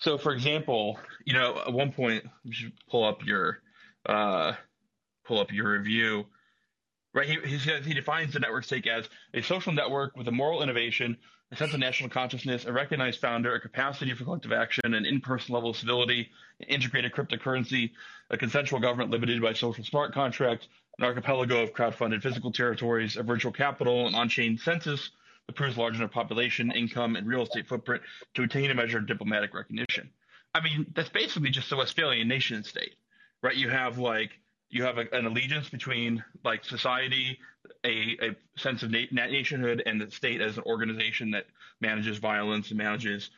[0.00, 2.24] So, for example, you know, at one point,
[2.88, 3.60] pull up your
[4.06, 4.52] uh,
[5.24, 6.26] pull up your review.
[7.14, 10.32] Right, he, he says he defines the network state as a social network with a
[10.32, 11.16] moral innovation
[11.50, 15.54] a sense of national consciousness, a recognized founder, a capacity for collective action, an in-person
[15.54, 16.28] level of civility,
[16.60, 17.90] an integrated cryptocurrency,
[18.30, 23.22] a consensual government limited by social smart contract, an archipelago of crowd-funded physical territories, a
[23.22, 25.10] virtual capital, an on-chain census
[25.46, 28.02] that proves large enough population, income, and real estate footprint
[28.34, 30.10] to attain a measure of diplomatic recognition.
[30.54, 32.94] I mean, that's basically just the Westphalian nation state,
[33.42, 33.56] right?
[33.56, 34.32] You have like
[34.70, 37.38] you have a, an allegiance between like society,
[37.84, 41.46] a, a sense of na- nationhood, and the state as an organization that
[41.80, 43.30] manages violence and manages,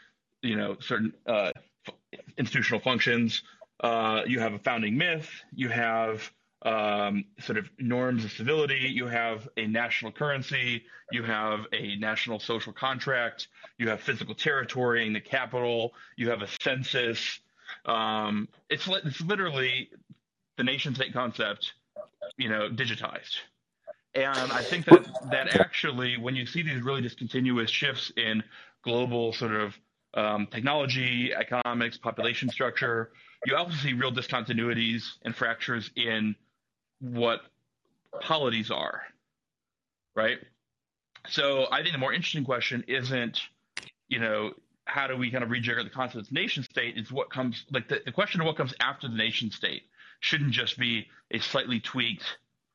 [0.42, 1.52] you know, certain uh,
[1.86, 1.94] f-
[2.36, 3.42] institutional functions.
[3.80, 5.28] Uh, you have a founding myth.
[5.54, 6.30] You have
[6.62, 8.90] um, sort of norms of civility.
[8.92, 10.84] You have a national currency.
[11.12, 13.48] You have a national social contract.
[13.78, 15.94] You have physical territory in the capital.
[16.16, 17.40] You have a census.
[17.86, 19.90] Um, it's it's literally
[20.60, 21.72] the nation state concept,
[22.36, 23.38] you know, digitized.
[24.14, 28.42] And I think that that actually, when you see these really discontinuous shifts in
[28.84, 29.74] global sort of
[30.12, 33.12] um, technology, economics, population structure,
[33.46, 36.36] you also see real discontinuities and fractures in
[37.00, 37.40] what
[38.20, 39.00] polities are,
[40.14, 40.40] right?
[41.28, 43.40] So I think the more interesting question isn't,
[44.08, 44.52] you know,
[44.84, 46.98] how do we kind of rejigger the concept of nation state?
[46.98, 49.84] Is what comes like the, the question of what comes after the nation state
[50.20, 52.24] shouldn't just be a slightly tweaked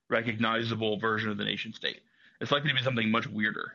[0.10, 2.02] recognizable version of the nation state.
[2.42, 3.74] It's likely to be something much weirder.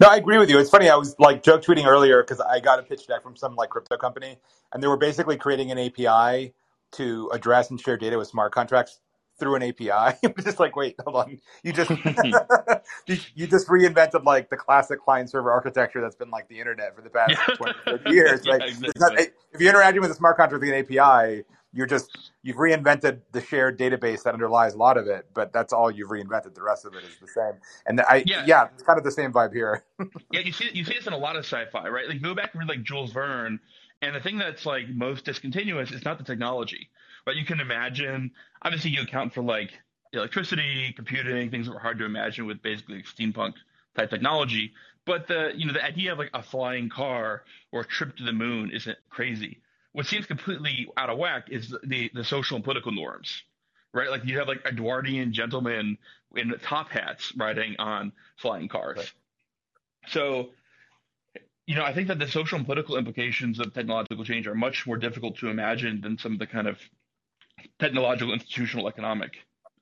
[0.00, 0.58] No, I agree with you.
[0.58, 0.88] It's funny.
[0.88, 3.70] I was like joke tweeting earlier because I got a pitch deck from some like
[3.70, 4.36] crypto company,
[4.72, 6.52] and they were basically creating an API
[6.92, 9.00] to address and share data with smart contracts
[9.38, 10.18] through an API.
[10.42, 11.38] just like, wait, hold on.
[11.62, 11.90] You just
[13.06, 16.94] you, you, just reinvented like the classic client server architecture that's been like the internet
[16.94, 18.42] for the past 20, 30 years.
[18.46, 18.60] Right?
[18.60, 18.94] Yeah, exactly.
[18.98, 19.18] not,
[19.52, 21.44] if you're interacting with a smart contract with an API,
[21.76, 25.74] you're just you've reinvented the shared database that underlies a lot of it, but that's
[25.74, 26.54] all you've reinvented.
[26.54, 27.52] The rest of it is the same.
[27.84, 29.84] And I yeah, yeah it's kind of the same vibe here.
[30.32, 32.08] yeah, you see you see this in a lot of sci-fi, right?
[32.08, 33.60] Like go back and read like Jules Verne,
[34.00, 36.88] and the thing that's like most discontinuous is not the technology,
[37.26, 38.30] but you can imagine.
[38.62, 39.72] Obviously, you account for like
[40.14, 43.52] electricity, computing, things that were hard to imagine with basically steampunk
[43.94, 44.72] type technology.
[45.04, 48.24] But the you know the idea of like a flying car or a trip to
[48.24, 49.60] the moon isn't crazy
[49.96, 53.42] what seems completely out of whack is the the social and political norms,
[53.94, 54.10] right?
[54.10, 55.96] Like you have like Edwardian gentlemen
[56.34, 58.98] in top hats riding on flying cars.
[58.98, 59.12] Right.
[60.08, 60.50] So,
[61.64, 64.86] you know, I think that the social and political implications of technological change are much
[64.86, 66.78] more difficult to imagine than some of the kind of
[67.80, 69.32] technological, institutional, economic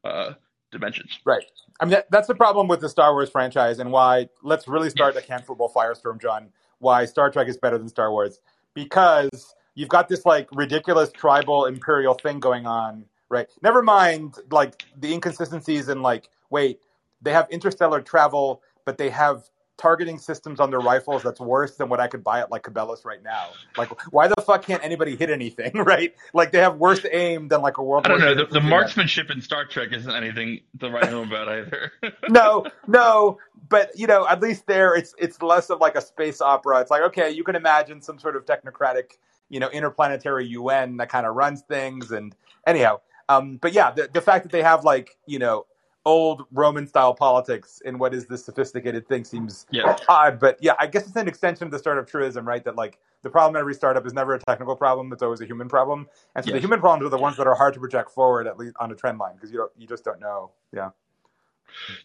[0.04, 0.34] uh,
[0.70, 1.18] dimensions.
[1.24, 1.44] Right.
[1.80, 4.28] I mean, that, that's the problem with the Star Wars franchise, and why.
[4.44, 5.24] Let's really start yes.
[5.24, 6.50] a cancelable firestorm, Jon.
[6.78, 8.38] Why Star Trek is better than Star Wars
[8.74, 13.46] because you've got this like ridiculous tribal imperial thing going on, right?
[13.62, 16.80] Never mind like the inconsistencies and like wait,
[17.22, 19.44] they have interstellar travel, but they have
[19.76, 23.04] targeting systems on their rifles that's worse than what I could buy at like Cabela's
[23.04, 23.48] right now.
[23.76, 26.14] Like, why the fuck can't anybody hit anything, right?
[26.32, 28.06] Like, they have worse aim than like a world.
[28.06, 28.34] I don't know.
[28.34, 31.92] The, the marksmanship in Star Trek isn't anything to write home about either.
[32.28, 36.40] no, no, but you know, at least there, it's it's less of like a space
[36.40, 36.80] opera.
[36.80, 39.18] It's like okay, you can imagine some sort of technocratic
[39.54, 42.10] you know interplanetary UN that kind of runs things.
[42.10, 42.34] And
[42.66, 45.64] anyhow, um, but yeah, the the fact that they have like you know
[46.04, 49.96] old Roman style politics in what is this sophisticated thing seems yeah.
[50.08, 50.40] odd.
[50.40, 52.64] But yeah, I guess it's an extension of the startup truism, right?
[52.64, 55.46] That like the problem in every startup is never a technical problem; it's always a
[55.46, 56.08] human problem.
[56.34, 56.56] And so yes.
[56.56, 58.90] the human problems are the ones that are hard to project forward, at least on
[58.90, 60.50] a trend line, because you don't, you just don't know.
[60.72, 60.90] Yeah.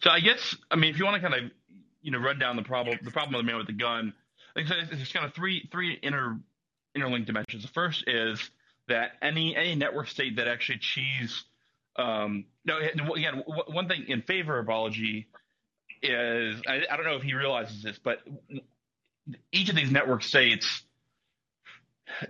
[0.02, 1.50] So I guess I mean, if you want to kind of
[2.00, 4.14] you know run down the problem, the problem of the man with the gun,
[4.54, 6.38] I think there's kind of three three inner
[6.94, 7.62] interlinked dimensions.
[7.62, 8.50] The first is
[8.88, 11.44] that any any network state that actually achieves
[11.96, 12.78] um, no
[13.14, 15.26] again one thing in favor of Balaji
[16.02, 18.20] is I, I don't know if he realizes this, but
[19.52, 20.82] each of these network states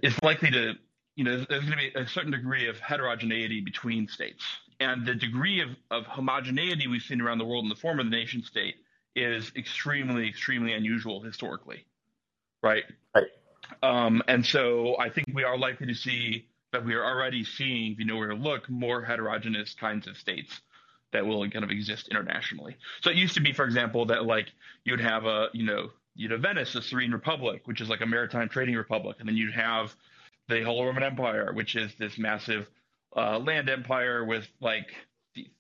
[0.02, 0.74] is likely to
[1.16, 4.44] you know there's going to be a certain degree of heterogeneity between states,
[4.78, 8.06] and the degree of, of homogeneity we've seen around the world in the form of
[8.06, 8.76] the nation state
[9.16, 11.84] is extremely extremely unusual historically,
[12.62, 12.84] right?
[13.82, 17.92] Um, and so I think we are likely to see that we are already seeing,
[17.92, 20.60] if you know where to look, more heterogeneous kinds of states
[21.12, 22.76] that will kind of exist internationally.
[23.00, 24.46] So it used to be, for example, that like
[24.84, 28.06] you'd have a, you know, you'd have Venice, the Serene Republic, which is like a
[28.06, 29.94] maritime trading republic, and then you'd have
[30.48, 32.68] the Holy Roman Empire, which is this massive
[33.16, 34.86] uh, land empire with like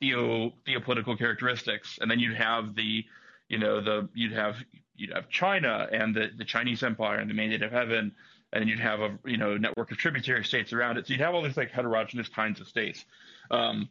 [0.00, 3.04] theo theopolitical characteristics, and then you'd have the,
[3.48, 4.56] you know, the you'd have
[5.00, 8.12] you'd have China and the, the Chinese Empire and the Mandate of Heaven,
[8.52, 11.06] and you'd have a you know network of tributary states around it.
[11.06, 13.04] So you'd have all these like heterogeneous kinds of states.
[13.50, 13.88] Um,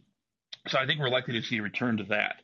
[0.67, 2.41] so I think we're likely to see a return to that.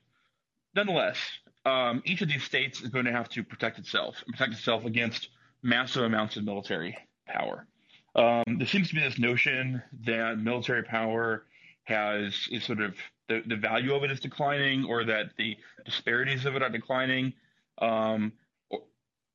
[0.76, 1.18] Nonetheless,
[1.66, 4.86] um, each of these states is going to have to protect itself and protect itself
[4.86, 5.30] against
[5.62, 6.98] massive amounts of military
[7.28, 7.68] power.
[8.16, 11.46] Um, there seems to be this notion that military power
[11.84, 12.96] has is sort of
[13.28, 17.34] the, the value of it is declining, or that the disparities of it are declining.
[17.80, 18.34] Um,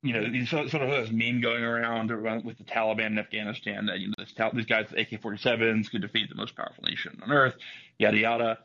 [0.03, 2.09] you know, these sort of this meme going around
[2.43, 6.29] with the Taliban in Afghanistan that you know this, these guys with AK-47s could defeat
[6.29, 7.55] the most powerful nation on earth,
[7.99, 8.59] yada yada,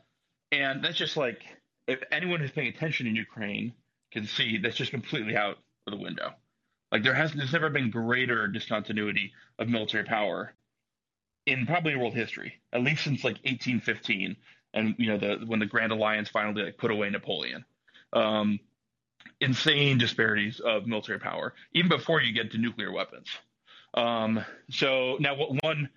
[0.51, 1.43] and that's just like
[1.87, 3.73] if anyone who's paying attention in Ukraine
[4.11, 6.33] can see that's just completely out of the window.
[6.91, 10.53] Like there has there's never been greater discontinuity of military power
[11.45, 14.35] in probably world history, at least since like 1815,
[14.73, 17.65] and you know the when the Grand Alliance finally like put away Napoleon.
[18.13, 18.59] Um,
[19.41, 23.27] insane disparities of military power, even before you get to nuclear weapons.
[23.93, 25.89] Um, so now, one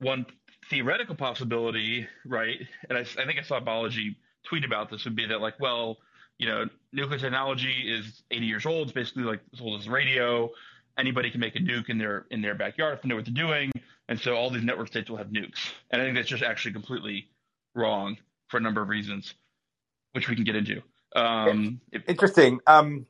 [0.00, 0.26] one
[0.70, 2.58] theoretical possibility, right?
[2.88, 5.98] And I, I think I saw Balaji tweet about this would be that like, well,
[6.38, 8.88] you know, nuclear technology is 80 years old.
[8.88, 10.50] It's basically like as old as radio.
[10.98, 13.34] Anybody can make a nuke in their in their backyard if they know what they're
[13.34, 13.72] doing,
[14.08, 15.72] and so all these network states will have nukes.
[15.90, 17.28] And I think that's just actually completely
[17.74, 18.16] wrong
[18.48, 19.34] for a number of reasons,
[20.12, 20.82] which we can get into.
[21.14, 22.60] Um, Interesting.
[22.66, 23.06] Um,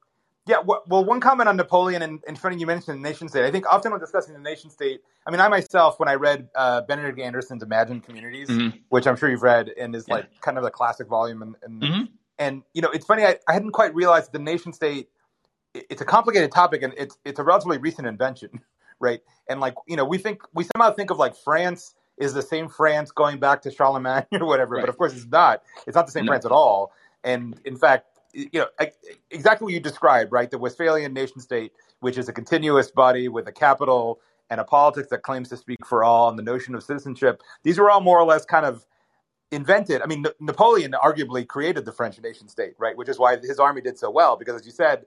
[0.46, 3.46] Yeah, well, one comment on Napoleon, and, and funny you mentioned the nation state.
[3.46, 6.48] I think often when discussing the nation state, I mean, I myself, when I read
[6.54, 8.76] uh, Benedict Anderson's Imagined Communities, mm-hmm.
[8.90, 10.16] which I'm sure you've read, and is yeah.
[10.16, 12.02] like kind of a classic volume, and and, mm-hmm.
[12.38, 15.08] and you know, it's funny, I, I hadn't quite realized the nation state.
[15.72, 18.60] It's a complicated topic, and it's it's a relatively recent invention,
[19.00, 19.22] right?
[19.48, 22.68] And like you know, we think we somehow think of like France is the same
[22.68, 24.82] France going back to Charlemagne or whatever, right.
[24.82, 25.62] but of course it's not.
[25.86, 26.32] It's not the same no.
[26.32, 26.92] France at all.
[27.24, 28.66] And in fact, you know
[29.30, 30.50] exactly what you described, right?
[30.50, 35.08] The Westphalian nation state, which is a continuous body with a capital and a politics
[35.08, 37.42] that claims to speak for all, and the notion of citizenship.
[37.62, 38.84] These were all more or less kind of
[39.50, 40.02] invented.
[40.02, 42.96] I mean, Napoleon arguably created the French nation state, right?
[42.96, 45.06] Which is why his army did so well, because as you said,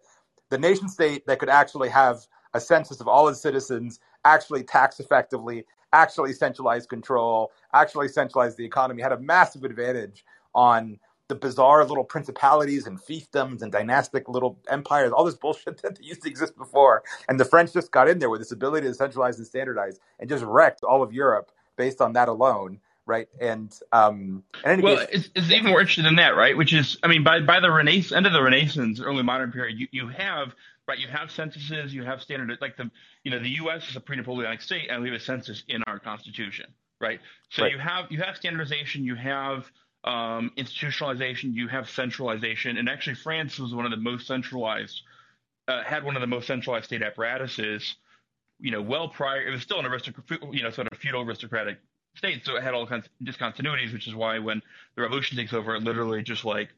[0.49, 4.99] the nation state that could actually have a census of all its citizens, actually tax
[4.99, 10.23] effectively, actually centralize control, actually centralize the economy, had a massive advantage
[10.55, 16.03] on the bizarre little principalities and fiefdoms and dynastic little empires, all this bullshit that
[16.03, 17.03] used to exist before.
[17.27, 20.29] And the French just got in there with this ability to centralize and standardize and
[20.29, 22.79] just wrecked all of Europe based on that alone.
[23.05, 23.29] Right.
[23.39, 26.57] And, um, and well, case, it's, it's, even more interesting than that, right?
[26.57, 29.79] Which is, I mean, by, by the Renaissance, end of the Renaissance, early modern period,
[29.79, 30.53] you, you have,
[30.89, 32.91] right, you have censuses, you have standard, like the,
[33.23, 33.89] you know, the U.S.
[33.89, 36.65] is a pre-Napoleonic state and we have a census in our constitution,
[36.99, 37.21] right?
[37.49, 37.71] So right.
[37.71, 39.71] you have, you have standardization, you have,
[40.07, 45.01] um, institutionalization, you have centralization, and actually France was one of the most centralized,
[45.67, 47.95] uh, had one of the most centralized state apparatuses.
[48.59, 51.79] You know, well prior, it was still an aristocratic, you know, sort of feudal aristocratic
[52.15, 54.61] state, so it had all kinds of discontinuities, which is why when
[54.95, 56.69] the revolution takes over, it literally just like,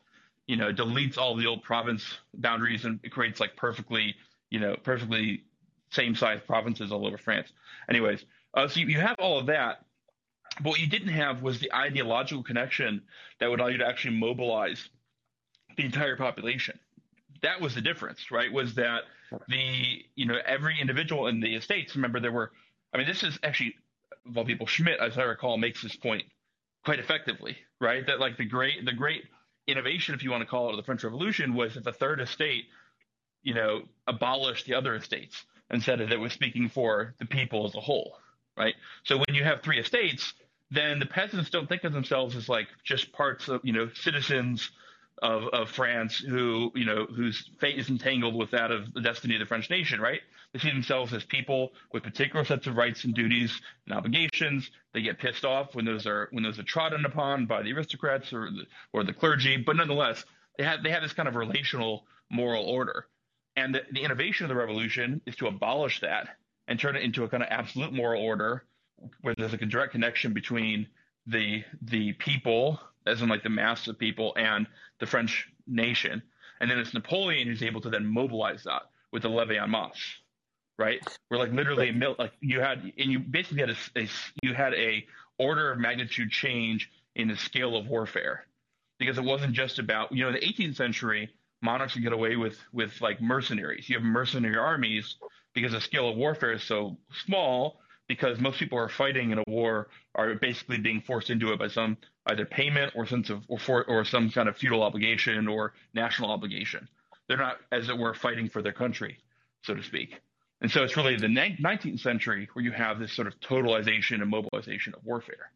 [0.48, 4.16] you know, deletes all the old province boundaries and it creates like perfectly,
[4.50, 5.44] you know, perfectly
[5.92, 7.48] same size provinces all over France.
[7.88, 9.86] Anyways, uh, so you, you have all of that,
[10.62, 13.02] but what you didn't have was the ideological connection
[13.40, 14.90] that would allow you to actually mobilize
[15.78, 16.78] the entire population.
[17.42, 18.52] That was the difference, right?
[18.52, 19.04] Was that
[19.48, 22.52] the, you know, every individual in the estates, remember there were,
[22.94, 23.76] I mean, this is actually,
[24.28, 26.24] of all people, Schmitt, as I recall, makes this point
[26.84, 28.06] quite effectively, right?
[28.06, 29.24] That like the great, the great
[29.68, 32.20] innovation, if you want to call it, of the French Revolution was that the third
[32.20, 32.66] estate,
[33.44, 37.66] you know, abolished the other estates and said that it was speaking for the people
[37.66, 38.18] as a whole,
[38.58, 38.76] right?
[39.04, 40.34] So when you have three estates,
[40.72, 44.72] then the peasants don't think of themselves as like just parts of you know citizens
[45.22, 49.36] of, of France who you know whose fate is entangled with that of the destiny
[49.36, 50.22] of the French nation, right?
[50.54, 54.72] They see themselves as people with particular sets of rights and duties and obligations.
[54.94, 58.34] They get pissed off when those are when those are trodden upon by the aristocrats
[58.34, 60.24] or the, or the clergy, but nonetheless,
[60.58, 63.08] they have they have this kind of relational moral order.
[63.56, 66.30] And the, the innovation of the revolution is to abolish that
[66.68, 68.64] and turn it into a kind of absolute moral order
[69.22, 70.88] where there's like a direct connection between
[71.28, 74.68] the the people, as in like the mass of people, and
[75.00, 76.22] the French nation.
[76.60, 80.18] And then it's Napoleon who's able to then mobilize that with the levee en masse,
[80.78, 81.00] right?
[81.30, 82.20] Where like literally, right.
[82.20, 84.10] like you had, and you basically had a, a
[84.44, 85.06] you had a
[85.38, 88.46] order of magnitude change in the scale of warfare,
[88.98, 91.30] because it wasn't just about you know the 18th century
[91.62, 93.90] monarchs could get away with with like mercenaries.
[93.90, 95.16] You have mercenary armies
[95.54, 97.80] because the scale of warfare is so small
[98.10, 101.68] because most people are fighting in a war are basically being forced into it by
[101.68, 101.96] some
[102.26, 106.32] either payment or sense of or for, or some kind of feudal obligation or national
[106.32, 106.90] obligation.
[107.28, 109.20] They're not, as it were, fighting for their country,
[109.62, 110.20] so to speak.
[110.60, 114.30] And so it's really the 19th century where you have this sort of totalization and
[114.30, 115.52] mobilization of warfare.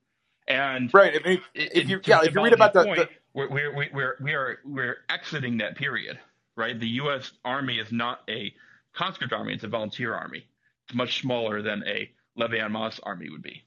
[0.48, 3.10] And right, if, if you yeah, if you read about the, point, the...
[3.34, 6.20] We're, we're we're we are we're exiting that period,
[6.56, 6.80] right?
[6.80, 7.32] The U.S.
[7.44, 8.54] Army is not a
[8.94, 10.46] conscript army; it's a volunteer army.
[10.86, 13.64] It's much smaller than a levee en masse army would be.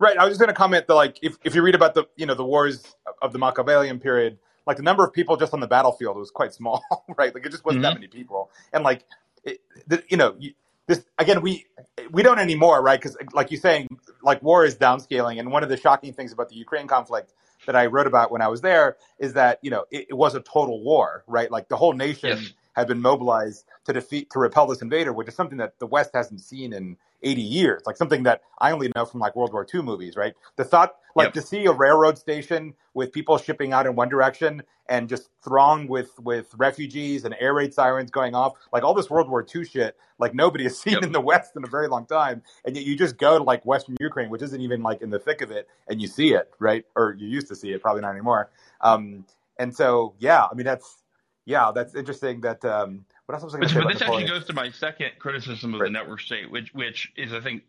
[0.00, 0.16] Right.
[0.16, 2.26] I was just going to comment that, like, if, if you read about the you
[2.26, 5.66] know the wars of the Machiavellian period, like the number of people just on the
[5.66, 6.84] battlefield was quite small,
[7.16, 7.34] right?
[7.34, 7.94] Like it just wasn't mm-hmm.
[7.94, 9.04] that many people, and like,
[9.42, 10.52] it, the, you know, you,
[10.86, 11.66] this again we
[12.12, 13.00] we don't anymore, right?
[13.00, 13.88] Because like you're saying,
[14.22, 17.34] like war is downscaling, and one of the shocking things about the Ukraine conflict
[17.66, 20.36] that I wrote about when I was there is that you know it, it was
[20.36, 21.50] a total war, right?
[21.50, 22.38] Like the whole nation.
[22.38, 25.86] Yes have been mobilized to defeat to repel this invader, which is something that the
[25.86, 29.52] West hasn't seen in 80 years, like something that I only know from like World
[29.52, 30.34] War II movies, right?
[30.56, 31.34] The thought, like yep.
[31.34, 35.88] to see a railroad station with people shipping out in one direction and just thronged
[35.88, 39.64] with with refugees and air raid sirens going off, like all this World War II
[39.64, 41.02] shit, like nobody has seen yep.
[41.02, 42.42] in the West in a very long time.
[42.64, 45.18] And yet you just go to like Western Ukraine, which isn't even like in the
[45.18, 46.84] thick of it, and you see it, right?
[46.96, 48.50] Or you used to see it, probably not anymore.
[48.80, 49.24] Um,
[49.58, 51.02] and so, yeah, I mean that's
[51.48, 52.42] yeah, that's interesting.
[52.42, 53.80] That um, what else was I going to say?
[53.82, 55.88] But this actually goes to my second criticism of right.
[55.88, 57.62] the network state, which which is I think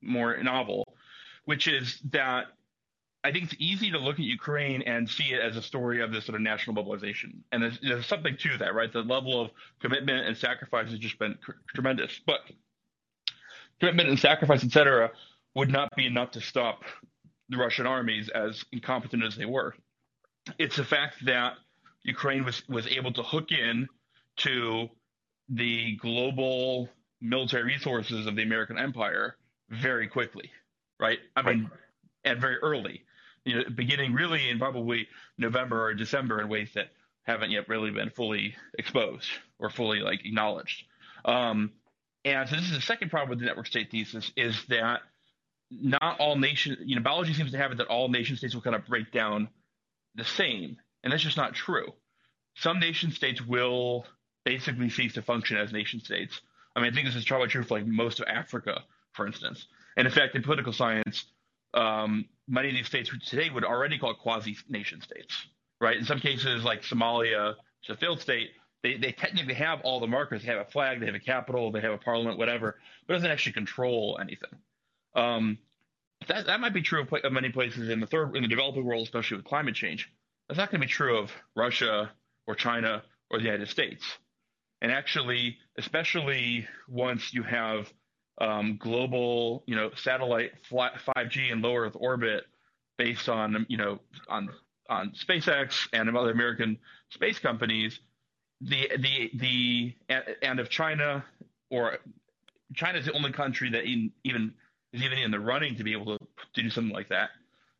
[0.00, 0.94] more novel,
[1.46, 2.44] which is that
[3.24, 6.12] I think it's easy to look at Ukraine and see it as a story of
[6.12, 8.92] this sort of national mobilization, and there's, there's something to that, right?
[8.92, 9.50] The level of
[9.80, 12.42] commitment and sacrifice has just been cr- tremendous, but
[13.80, 15.10] commitment and sacrifice, etc.,
[15.56, 16.84] would not be enough to stop
[17.48, 19.74] the Russian armies, as incompetent as they were.
[20.56, 21.54] It's the fact that
[22.04, 23.88] Ukraine was was able to hook in
[24.36, 24.88] to
[25.50, 26.88] the global
[27.20, 29.36] military resources of the American Empire
[29.68, 30.50] very quickly,
[30.98, 31.18] right?
[31.36, 31.80] I mean, right.
[32.24, 33.02] and very early,
[33.44, 36.88] you know, beginning really in probably November or December in ways that
[37.22, 39.28] haven't yet really been fully exposed
[39.58, 40.84] or fully like acknowledged.
[41.24, 41.72] Um,
[42.24, 45.00] and so this is the second problem with the network state thesis is that
[45.70, 48.62] not all nation, you know, biology seems to have it that all nation states will
[48.62, 49.48] kind of break down
[50.16, 51.92] the same, and that's just not true.
[52.56, 54.04] Some nation states will
[54.44, 56.40] basically cease to function as nation states.
[56.74, 58.82] I mean, I think this is probably true for like most of Africa,
[59.12, 59.66] for instance.
[59.96, 61.24] And in fact, in political science,
[61.74, 65.46] um, many of these states today would already call quasi nation states,
[65.80, 65.96] right?
[65.96, 68.50] In some cases, like Somalia, it's a failed state,
[68.82, 70.42] they, they technically have all the markers.
[70.42, 72.76] They have a flag, they have a capital, they have a parliament, whatever,
[73.06, 74.50] but it doesn't actually control anything.
[75.14, 75.58] Um,
[76.28, 78.84] that, that might be true of, of many places in the third in the developing
[78.84, 80.10] world, especially with climate change.
[80.48, 82.10] That's not going to be true of Russia
[82.46, 84.04] or China or the United States.
[84.82, 87.92] And actually, especially once you have
[88.40, 92.44] um, global, you know, satellite 5G and low Earth orbit
[92.96, 94.48] based on, you know, on
[94.88, 96.78] on SpaceX and other American
[97.10, 98.00] space companies,
[98.60, 99.94] the the the
[100.42, 101.24] and if China
[101.70, 101.98] or
[102.74, 104.54] China is the only country that even
[104.92, 107.30] is even in the running to be able to, to do something like that.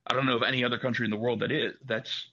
[0.07, 2.31] I don't know of any other country in the world that is that's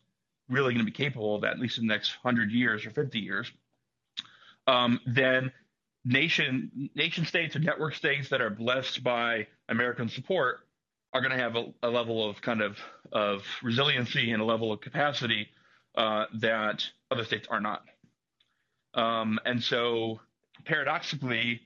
[0.49, 2.91] really going to be capable of that, at least in the next hundred years or
[2.91, 3.51] fifty years.
[4.67, 5.51] Um, then
[6.05, 10.59] nation nation states or network states that are blessed by American support
[11.13, 12.77] are going to have a, a, level of kind of
[13.11, 15.47] of resiliency and a level of capacity
[15.95, 17.83] uh, that other states are not.
[18.93, 20.19] Um, and so,
[20.65, 21.61] paradoxically,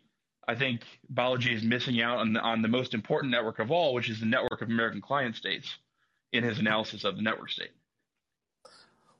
[0.47, 0.81] I think
[1.13, 4.19] Balaji is missing out on the, on the most important network of all, which is
[4.19, 5.77] the network of American client states,
[6.33, 7.71] in his analysis of the network state.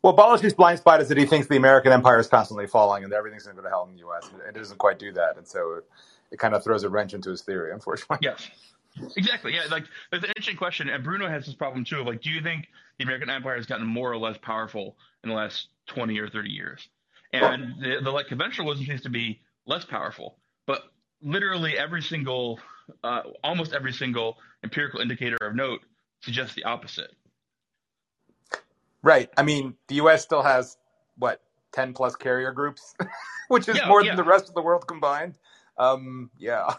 [0.03, 3.13] Well, Balaji's blind spot is that he thinks the American empire is constantly falling and
[3.13, 4.29] everything's going to go to hell in the U.S.
[4.47, 5.85] It doesn't quite do that, and so it,
[6.31, 8.17] it kind of throws a wrench into his theory, unfortunately.
[8.21, 8.49] Yes,
[9.15, 9.53] exactly.
[9.53, 12.01] Yeah, like it's an interesting question, and Bruno has this problem too.
[12.01, 15.29] Of like, do you think the American empire has gotten more or less powerful in
[15.29, 16.87] the last twenty or thirty years?
[17.31, 20.81] And the, the like conventional wisdom seems to be less powerful, but
[21.21, 22.59] literally every single,
[23.03, 25.81] uh, almost every single empirical indicator of note
[26.21, 27.11] suggests the opposite.
[29.03, 29.29] Right.
[29.37, 30.23] I mean, the U.S.
[30.23, 30.77] still has
[31.17, 31.41] what
[31.71, 32.95] ten plus carrier groups,
[33.47, 34.11] which is yeah, more yeah.
[34.11, 35.37] than the rest of the world combined.
[35.77, 36.75] Um, yeah.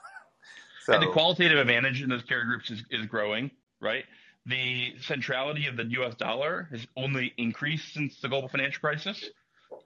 [0.84, 0.92] So.
[0.94, 3.50] And the qualitative advantage in those carrier groups is, is growing,
[3.80, 4.04] right?
[4.46, 6.16] The centrality of the U.S.
[6.16, 9.30] dollar has only increased since the global financial crisis,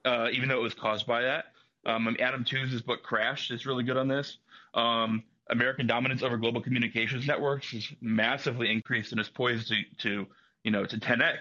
[0.06, 1.46] uh, even though it was caused by that.
[1.84, 4.38] Um, Adam Tooze's book Crash is really good on this.
[4.74, 10.26] Um, American dominance over global communications networks has massively increased and is poised to, to
[10.64, 11.36] you know, to 10x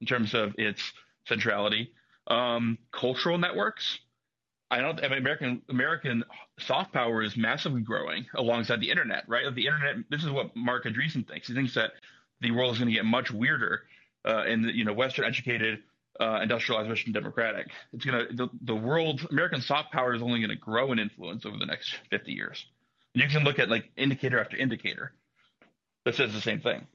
[0.00, 0.92] in terms of its
[1.26, 1.92] centrality.
[2.26, 3.98] Um, cultural networks.
[4.70, 5.02] I don't.
[5.02, 6.24] I mean, American American
[6.58, 9.24] soft power is massively growing alongside the internet.
[9.26, 9.44] Right?
[9.54, 9.96] The internet.
[10.10, 11.48] This is what Marc Andreessen thinks.
[11.48, 11.92] He thinks that
[12.40, 13.82] the world is going to get much weirder,
[14.26, 15.82] uh, and you know, Western educated,
[16.20, 17.68] uh, industrialized, Western democratic.
[17.94, 19.26] It's gonna the, the world.
[19.30, 22.66] American soft power is only going to grow in influence over the next fifty years.
[23.14, 25.12] And you can look at like indicator after indicator
[26.04, 26.86] that says the same thing.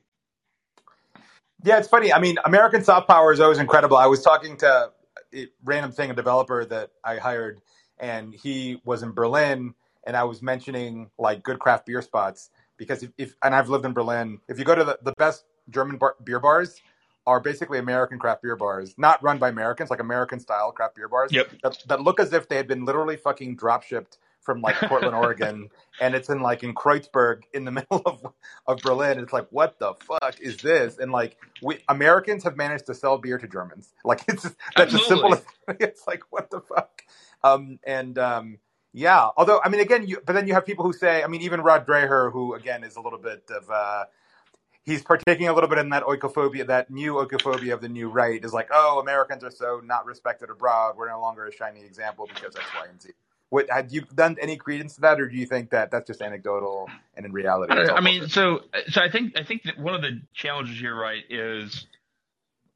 [1.63, 2.11] Yeah, it's funny.
[2.11, 3.97] I mean, American soft power is always incredible.
[3.97, 4.91] I was talking to
[5.33, 7.61] a random thing, a developer that I hired,
[7.99, 9.73] and he was in Berlin,
[10.05, 13.85] and I was mentioning like good craft beer spots because if, if and I've lived
[13.85, 14.39] in Berlin.
[14.49, 16.81] If you go to the, the best German bar, beer bars,
[17.25, 21.07] are basically American craft beer bars, not run by Americans, like American style craft beer
[21.07, 21.31] bars.
[21.31, 21.51] Yep.
[21.63, 25.15] That, that look as if they had been literally fucking drop shipped from like Portland,
[25.23, 25.69] Oregon,
[25.99, 28.21] and it's in like in Kreuzberg in the middle of
[28.67, 29.19] of Berlin.
[29.19, 30.97] It's like, what the fuck is this?
[30.97, 33.93] And like, we Americans have managed to sell beer to Germans.
[34.05, 35.43] Like it's just, that's as simple as
[35.79, 37.03] it's like, what the fuck?
[37.41, 38.57] Um, and um,
[38.91, 41.41] yeah, although I mean, again, you but then you have people who say, I mean,
[41.41, 43.69] even Rod Dreher, who again is a little bit of.
[43.69, 44.05] Uh,
[44.83, 48.43] he's partaking a little bit in that oikophobia, that new oikophobia of the new right
[48.43, 50.95] is like, oh, Americans are so not respected abroad.
[50.97, 53.09] We're no longer a shining example because X, Y, and Z.
[53.53, 56.23] What have you done any credence to that, or do you think that that's just
[56.23, 57.71] anecdotal and in reality?
[57.71, 60.95] I, I mean, so so I think I think that one of the challenges here,
[60.95, 61.85] right, is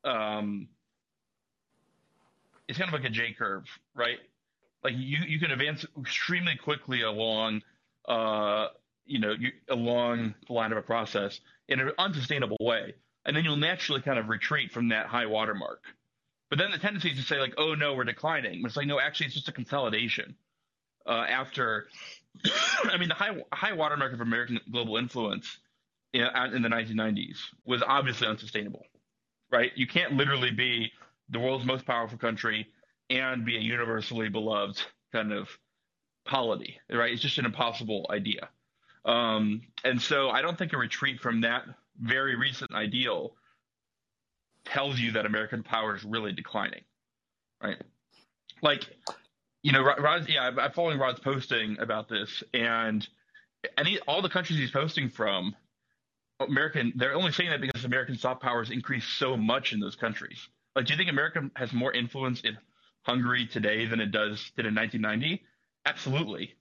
[0.04, 0.68] um,
[2.68, 3.66] it's kind of like a J curve,
[3.96, 4.20] right?
[4.84, 7.64] Like you you can advance extremely quickly along,
[8.08, 8.68] uh,
[9.08, 12.94] you know, you, along the line of a process in an unsustainable way.
[13.26, 15.82] and then you'll naturally kind of retreat from that high watermark.
[16.50, 18.62] But then the tendency is to say like, oh no, we're declining.
[18.62, 20.36] But it's like no, actually, it's just a consolidation.
[21.08, 21.88] Uh, after,
[22.84, 25.58] I mean, the high high watermark of American global influence
[26.14, 26.22] in,
[26.54, 28.84] in the 1990s was obviously unsustainable,
[29.52, 29.72] right?
[29.76, 30.92] You can't literally be
[31.30, 32.68] the world's most powerful country
[33.10, 34.82] and be a universally beloved
[35.12, 35.50] kind of
[36.26, 37.12] polity, right?
[37.12, 38.50] It's just an impossible idea.
[39.06, 41.64] Um, and so I don't think a retreat from that
[42.00, 43.34] very recent ideal
[44.66, 46.84] tells you that American power is really declining,
[47.64, 47.78] right?
[48.62, 48.86] Like,
[49.68, 53.06] you know, Rod, yeah, I'm following Rod's posting about this, and
[53.78, 55.58] any all the countries he's posting from,
[56.40, 59.98] American, they're only saying that because American soft power has increased so much in those
[59.98, 60.40] countries.
[60.74, 62.58] Like, do you think America has more influence in
[63.02, 65.44] Hungary today than it does did in 1990?
[65.86, 66.54] Absolutely.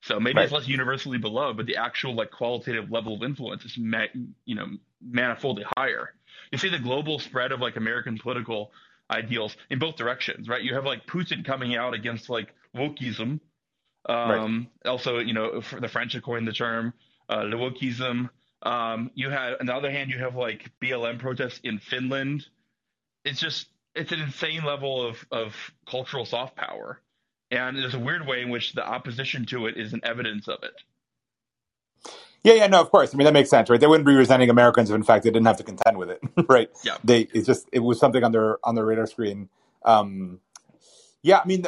[0.00, 0.44] So maybe right.
[0.44, 4.06] it's less universally beloved, but the actual like qualitative level of influence is, ma-
[4.46, 4.68] you know,
[5.06, 6.14] manifoldly higher.
[6.50, 8.72] You see the global spread of like American political
[9.10, 10.62] ideals in both directions, right?
[10.62, 13.40] You have like Putin coming out against like wokeism.
[14.06, 14.90] Um, right.
[14.90, 16.92] Also, you know, the French have coined the term
[17.28, 18.30] uh, le wokeism.
[18.62, 22.46] Um, you have, on the other hand, you have like BLM protests in Finland.
[23.24, 25.54] It's just, it's an insane level of, of
[25.88, 27.00] cultural soft power.
[27.50, 30.62] And there's a weird way in which the opposition to it is an evidence of
[30.62, 30.74] it.
[32.44, 33.14] Yeah, yeah, no, of course.
[33.14, 33.80] I mean, that makes sense, right?
[33.80, 36.20] They wouldn't be resenting Americans if, in fact, they didn't have to contend with it,
[36.48, 36.70] right?
[36.84, 36.98] Yeah.
[37.02, 39.48] They, it's just, it was something on their on their radar screen.
[39.82, 40.40] Um,
[41.22, 41.64] yeah, I mean,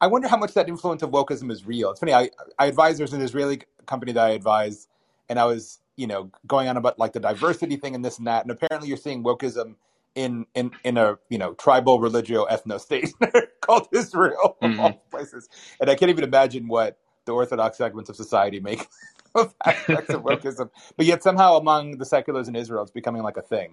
[0.00, 1.90] I wonder how much that influence of wokeism is real.
[1.90, 2.14] It's funny.
[2.14, 4.88] I, I advise there's an Israeli company that I advise,
[5.28, 8.26] and I was, you know, going on about like the diversity thing and this and
[8.26, 9.74] that, and apparently you're seeing wokeism
[10.14, 13.12] in in in a you know tribal religio ethno state
[13.60, 14.80] called Israel mm-hmm.
[14.80, 15.50] all places,
[15.80, 18.88] and I can't even imagine what the orthodox segments of society make
[19.34, 20.70] of aspects of wokeism.
[20.96, 23.72] But yet somehow among the seculars in Israel, it's becoming like a thing,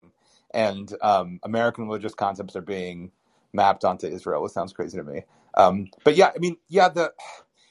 [0.53, 3.11] and um, American religious concepts are being
[3.53, 4.45] mapped onto Israel.
[4.45, 5.23] It sounds crazy to me.
[5.55, 7.13] Um, but yeah, I mean, yeah, the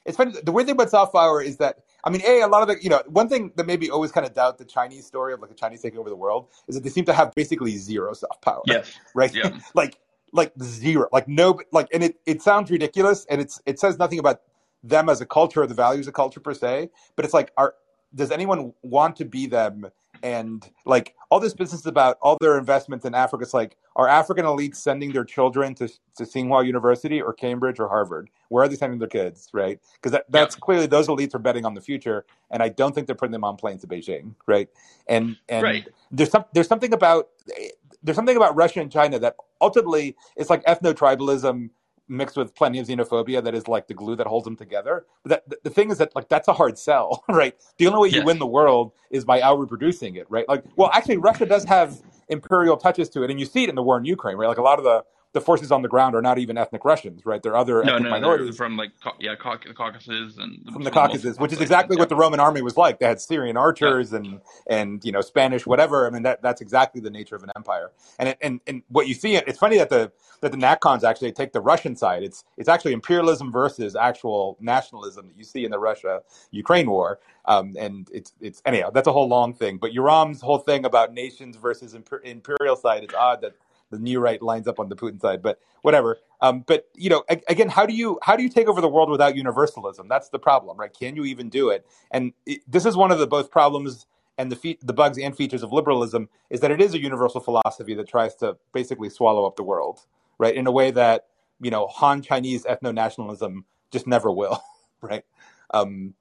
[0.05, 0.35] it's funny.
[0.43, 2.83] The weird thing about soft power is that I mean, a a lot of the
[2.83, 5.51] you know one thing that maybe always kind of doubt the Chinese story of like
[5.51, 8.43] the Chinese taking over the world is that they seem to have basically zero soft
[8.43, 8.63] power.
[8.67, 8.93] Yes.
[9.15, 9.35] Right.
[9.35, 9.59] Yeah.
[9.75, 9.99] like
[10.33, 11.09] like zero.
[11.13, 11.61] Like no.
[11.73, 14.41] Like and it it sounds ridiculous and it's it says nothing about
[14.83, 16.91] them as a culture or the values of culture per se.
[17.17, 17.75] But it's like are
[18.15, 19.91] does anyone want to be them
[20.23, 23.43] and like all this business about all their investments in Africa.
[23.43, 27.89] It's like, are African elites sending their children to, to Tsinghua University or Cambridge or
[27.89, 28.31] Harvard?
[28.49, 29.81] Where are they sending their kids, right?
[29.95, 30.61] Because that, that's yeah.
[30.61, 33.45] clearly those elites are betting on the future, and I don't think they're putting them
[33.45, 34.69] on planes to Beijing, right?
[35.09, 35.89] And and right.
[36.11, 37.69] there's some there's something about eh,
[38.03, 41.71] there's something about Russia and China that ultimately it's like ethno tribalism
[42.11, 45.07] mixed with plenty of xenophobia that is like the glue that holds them together.
[45.23, 47.55] But that, the thing is that like that's a hard sell, right?
[47.79, 48.27] The only way you yes.
[48.27, 50.49] win the world is by out reproducing it, right?
[50.49, 53.75] Like, well, actually, Russia does have imperial touches to it, and you see it in
[53.75, 54.49] the war in Ukraine, right?
[54.49, 57.25] Like a lot of the the forces on the ground are not even ethnic Russians,
[57.25, 57.41] right?
[57.43, 61.39] They're other no, ethnic no, minorities from like yeah, the Caucasus and from the Caucasus,
[61.39, 62.99] which is exactly what the Roman army was like.
[62.99, 64.19] They had Syrian archers yeah.
[64.19, 66.07] and and you know Spanish whatever.
[66.07, 67.93] I mean that that's exactly the nature of an empire.
[68.19, 70.11] And it, and and what you see, it's funny that the
[70.41, 72.25] that the NatCons actually take the Russian side.
[72.25, 77.21] It's it's actually imperialism versus actual nationalism that you see in the Russia Ukraine war.
[77.45, 79.79] Um, and it's it's anyhow that's a whole long thing.
[79.79, 83.55] But Yoram's whole thing about nations versus imperial side, it's odd that
[83.91, 86.19] the new right lines up on the Putin side, but whatever.
[86.41, 89.11] Um, but you know, again, how do you how do you take over the world
[89.11, 90.09] without universalism?
[90.09, 90.93] That's the problem, right?
[90.93, 91.87] Can you even do it?
[92.11, 94.07] And it, this is one of the both problems
[94.39, 97.41] and the fe- the bugs and features of liberalism is that it is a universal
[97.41, 100.07] philosophy that tries to basically swallow up the world,
[100.39, 100.55] right?
[100.55, 101.27] In a way that
[101.61, 104.63] you know Han Chinese ethno nationalism just never will,
[105.03, 105.25] right?
[105.73, 106.15] Um,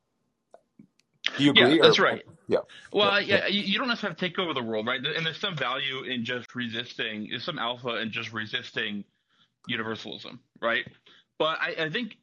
[1.37, 1.77] do you agree?
[1.77, 2.25] Yeah, that's or, right.
[2.49, 2.59] Yeah.
[2.91, 4.99] Well, yeah, yeah, you don't necessarily have to take over the world, right?
[5.05, 7.27] And there's some value in just resisting.
[7.29, 9.03] There's some alpha in just resisting
[9.67, 10.83] universalism, right?
[11.37, 12.17] But I, I think,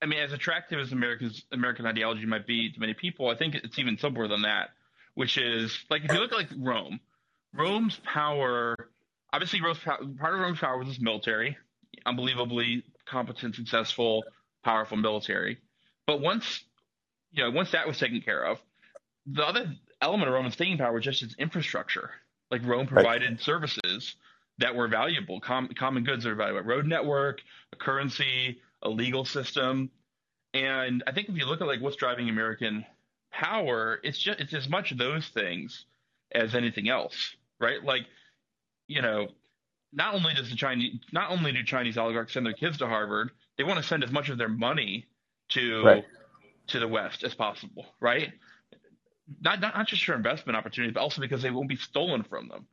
[0.00, 3.56] I mean, as attractive as America's American ideology might be to many people, I think
[3.56, 4.70] it's even simpler than that.
[5.14, 7.00] Which is like if you look at like Rome,
[7.52, 8.76] Rome's power,
[9.32, 11.56] obviously, Rome's, part of Rome's power was its military,
[12.06, 14.24] unbelievably competent, successful,
[14.64, 15.58] powerful military.
[16.06, 16.64] But once
[17.32, 18.60] you know, once that was taken care of,
[19.26, 22.10] the other element of Roman staying power was just its infrastructure.
[22.50, 23.40] Like Rome provided right.
[23.40, 24.16] services
[24.58, 27.40] that were valuable, com- common goods that are valuable, road network,
[27.72, 29.90] a currency, a legal system.
[30.52, 32.84] And I think if you look at like what's driving American
[33.32, 35.86] power, it's just it's as much those things
[36.32, 37.82] as anything else, right?
[37.82, 38.02] Like,
[38.86, 39.28] you know,
[39.92, 43.30] not only does the Chinese not only do Chinese oligarchs send their kids to Harvard,
[43.56, 45.06] they want to send as much of their money
[45.50, 46.04] to right
[46.68, 48.32] to the West as possible, right?
[49.40, 52.48] Not, not not just for investment opportunities, but also because they won't be stolen from
[52.48, 52.66] them.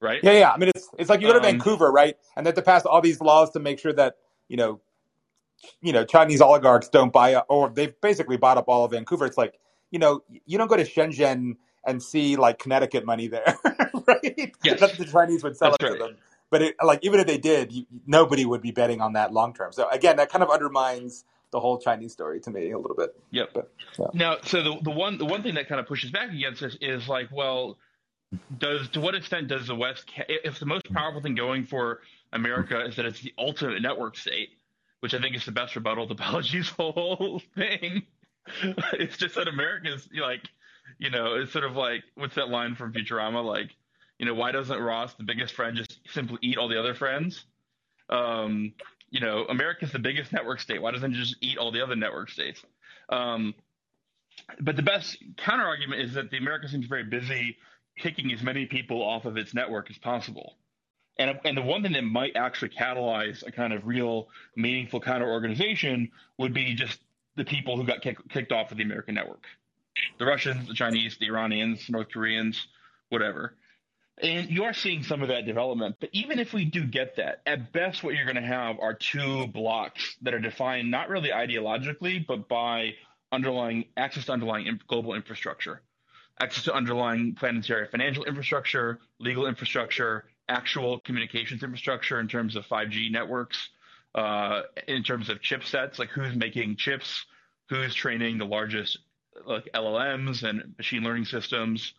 [0.00, 0.20] right?
[0.22, 0.50] Yeah, yeah.
[0.50, 2.62] I mean, it's it's like you go to um, Vancouver, right, and they have to
[2.62, 4.14] pass all these laws to make sure that
[4.48, 4.80] you know,
[5.80, 9.26] you know, Chinese oligarchs don't buy up, or they've basically bought up all of Vancouver.
[9.26, 9.58] It's like
[9.90, 13.56] you know, you don't go to Shenzhen and see like Connecticut money there,
[14.06, 14.52] right?
[14.64, 14.80] Yes.
[14.80, 15.98] Not that the Chinese would sell That's it right.
[15.98, 16.16] to them,
[16.50, 19.54] but it, like even if they did, you, nobody would be betting on that long
[19.54, 19.72] term.
[19.72, 23.14] So again, that kind of undermines the whole Chinese story to me a little bit.
[23.30, 23.50] Yep.
[23.54, 24.06] But, yeah.
[24.12, 26.76] Now, so the the one the one thing that kind of pushes back against this
[26.80, 27.78] is like, well,
[28.58, 32.00] does to what extent does the West, if the most powerful thing going for
[32.32, 34.50] America is that it's the ultimate network state,
[35.00, 38.02] which I think is the best rebuttal to Balaji's whole thing.
[38.92, 40.42] it's just that America's like,
[40.98, 43.44] you know, it's sort of like what's that line from Futurama?
[43.44, 43.74] Like,
[44.18, 47.44] you know, why doesn't Ross, the biggest friend, just simply eat all the other friends?
[48.08, 48.72] Um,
[49.16, 50.82] you know, America's the biggest network state.
[50.82, 52.62] Why doesn't it just eat all the other network states?
[53.08, 53.54] Um,
[54.60, 57.56] but the best counter argument is that the America seems very busy
[57.98, 60.58] kicking as many people off of its network as possible.
[61.18, 65.26] And, and the one thing that might actually catalyze a kind of real meaningful counter
[65.26, 66.98] organization would be just
[67.36, 69.44] the people who got kick, kicked off of the American network
[70.18, 72.66] the Russians, the Chinese, the Iranians, North Koreans,
[73.08, 73.54] whatever.
[74.18, 75.96] And you are seeing some of that development.
[76.00, 78.94] But even if we do get that, at best, what you're going to have are
[78.94, 82.94] two blocks that are defined not really ideologically, but by
[83.30, 85.82] underlying access to underlying global infrastructure,
[86.40, 93.10] access to underlying planetary financial infrastructure, legal infrastructure, actual communications infrastructure in terms of 5G
[93.10, 93.68] networks,
[94.14, 97.26] uh, in terms of chipsets, like who's making chips,
[97.68, 98.98] who's training the largest
[99.44, 101.92] like LLMs and machine learning systems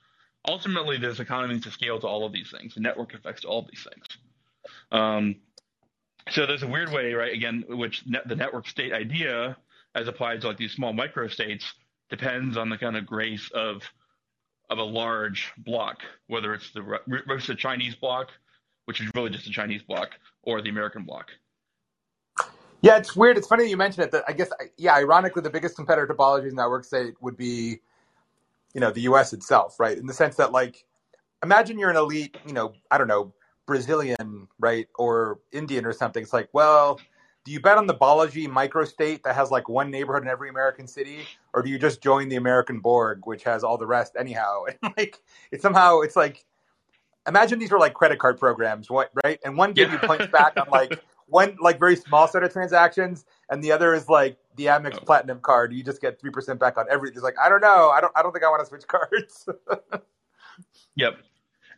[0.47, 3.59] ultimately there's economies of scale to all of these things, the network effects to all
[3.59, 4.05] of these things.
[4.91, 5.35] Um,
[6.29, 7.33] so there's a weird way, right?
[7.33, 9.57] Again, which the network state idea,
[9.95, 11.73] as applied to like these small micro states,
[12.09, 13.83] depends on the kind of grace of
[14.69, 18.29] of a large block, whether it's the the Chinese block,
[18.85, 20.09] which is really just a Chinese block,
[20.43, 21.31] or the American block.
[22.81, 23.37] Yeah, it's weird.
[23.37, 24.11] It's funny that you mentioned it.
[24.11, 27.79] That I guess, yeah, ironically, the biggest competitor to Balaji's network state would be
[28.77, 29.33] you know the U.S.
[29.33, 29.97] itself, right?
[29.97, 30.85] In the sense that like,
[31.41, 33.33] imagine you're an elite, you know, I don't know,
[33.65, 36.21] Brazilian, right, or Indian or something.
[36.21, 36.99] It's like, well,
[37.43, 40.85] do you bet on the Balaji microstate that has like one neighborhood in every American
[40.85, 41.21] city,
[41.55, 44.65] or do you just join the American Borg, which has all the rest anyhow?
[44.83, 46.45] And like, it's somehow it's like,
[47.27, 49.39] imagine these were like credit card programs, what, right?
[49.43, 49.99] And one gives yeah.
[49.99, 53.93] you points back on like one like very small set of transactions, and the other
[53.93, 55.05] is like the Amex oh.
[55.05, 55.73] Platinum card.
[55.73, 57.15] You just get three percent back on everything.
[57.15, 57.89] It's like I don't know.
[57.89, 58.13] I don't.
[58.15, 59.47] I don't think I want to switch cards.
[60.95, 61.17] yep.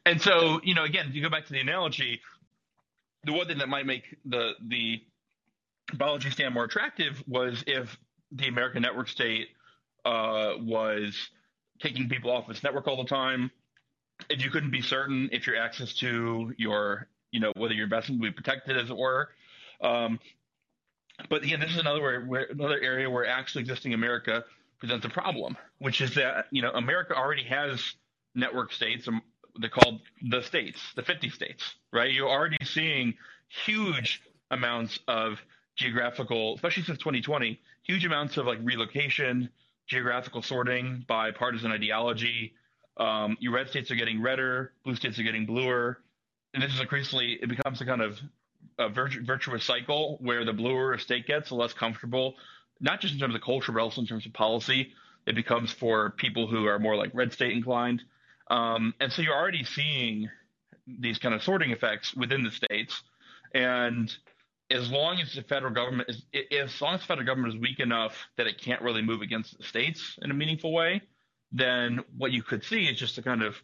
[0.05, 2.21] And so you know, again, if you go back to the analogy,
[3.25, 5.01] the one thing that might make the the
[5.93, 7.97] Balaji stand more attractive was if
[8.31, 9.49] the American network state
[10.05, 11.29] uh, was
[11.79, 13.51] kicking people off its network all the time.
[14.29, 18.21] If you couldn't be certain if your access to your, you know, whether your investment
[18.21, 19.29] would be protected, as it were,
[19.81, 20.19] um,
[21.29, 24.45] but again, this is another where, where, another area where actually existing America
[24.79, 27.95] presents a problem, which is that you know America already has
[28.35, 29.07] network states.
[29.07, 29.21] Um,
[29.59, 32.11] they're called the states, the 50 states, right?
[32.13, 33.15] You're already seeing
[33.65, 34.21] huge
[34.51, 35.39] amounts of
[35.75, 39.49] geographical, especially since 2020, huge amounts of like relocation,
[39.87, 42.53] geographical sorting by partisan ideology.
[42.97, 45.99] Um, your red states are getting redder, blue states are getting bluer,
[46.53, 48.19] and this is increasingly it becomes a kind of
[48.77, 52.35] a virtu- virtuous cycle where the bluer a state gets, the less comfortable,
[52.79, 54.93] not just in terms of culture, but also in terms of policy,
[55.25, 58.01] it becomes for people who are more like red state inclined.
[58.49, 60.29] Um, and so you're already seeing
[60.87, 63.03] these kind of sorting effects within the states.
[63.53, 64.11] And
[64.71, 67.79] as long as the federal government is, as long as the federal government is weak
[67.79, 71.01] enough that it can't really move against the states in a meaningful way,
[71.51, 73.55] then what you could see is just a kind of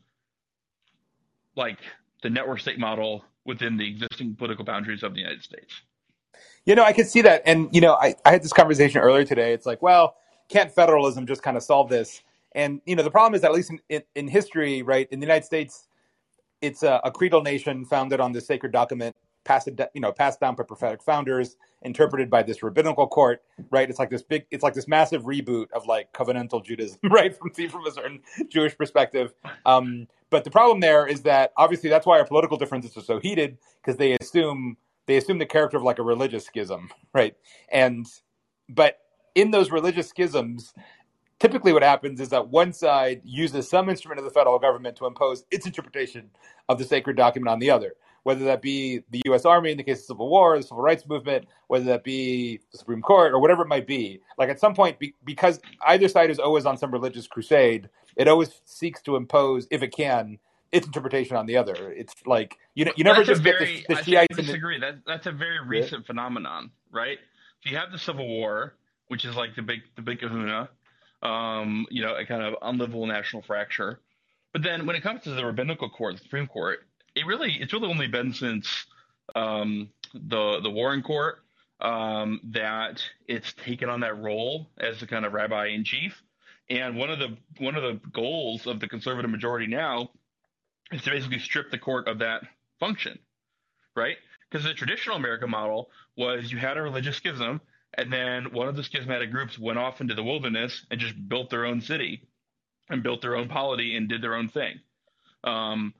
[1.55, 1.79] like
[2.25, 5.83] the network state model within the existing political boundaries of the United States.
[6.65, 7.43] You know, I could see that.
[7.45, 9.53] And, you know, I, I had this conversation earlier today.
[9.53, 10.15] It's like, well,
[10.49, 12.23] can't federalism just kind of solve this?
[12.53, 15.19] And, you know, the problem is that at least in, in, in history, right, in
[15.19, 15.87] the United States,
[16.61, 20.55] it's a, a creedal nation founded on this sacred document, passed, you know, passed down
[20.55, 23.87] by prophetic founders, interpreted by this rabbinical court, right?
[23.87, 27.37] It's like this big, it's like this massive reboot of like covenantal Judaism, right?
[27.37, 29.35] From from a certain Jewish perspective.
[29.67, 33.19] Um, but the problem there is that obviously that's why our political differences are so
[33.19, 37.35] heated because they assume they assume the character of like a religious schism, right?
[37.69, 38.05] And
[38.69, 38.99] but
[39.35, 40.73] in those religious schisms,
[41.39, 45.05] typically what happens is that one side uses some instrument of the federal government to
[45.05, 46.29] impose its interpretation
[46.69, 47.93] of the sacred document on the other,
[48.25, 49.45] whether that be the U.S.
[49.45, 52.77] Army in the case of Civil War, the Civil Rights Movement, whether that be the
[52.79, 54.19] Supreme Court or whatever it might be.
[54.39, 58.27] Like at some point, be, because either side is always on some religious crusade, it
[58.27, 60.39] always seeks to impose, if it can,
[60.71, 61.91] its interpretation on the other.
[61.91, 64.39] It's like you know, you never just very, get the, the Shiites.
[64.39, 64.79] I disagree.
[64.79, 66.07] The, that that's a very recent yeah.
[66.07, 67.19] phenomenon, right?
[67.63, 68.73] So you have the Civil War,
[69.07, 70.69] which is like the big the big Kahuna,
[71.21, 73.99] um, you know, a kind of unlivable national fracture.
[74.51, 76.79] But then when it comes to the rabbinical court, the Supreme Court,
[77.15, 78.85] it really it's really only been since
[79.35, 81.39] um, the the Warren Court
[81.81, 86.21] um, that it's taken on that role as the kind of rabbi in chief.
[86.69, 90.09] And one of the one of the goals of the conservative majority now
[90.91, 92.43] is to basically strip the court of that
[92.79, 93.19] function,
[93.95, 94.17] right?
[94.49, 97.61] Because the traditional American model was you had a religious schism,
[97.93, 101.49] and then one of the schismatic groups went off into the wilderness and just built
[101.49, 102.27] their own city
[102.89, 104.79] and built their own polity and did their own thing.
[105.43, 105.93] Um,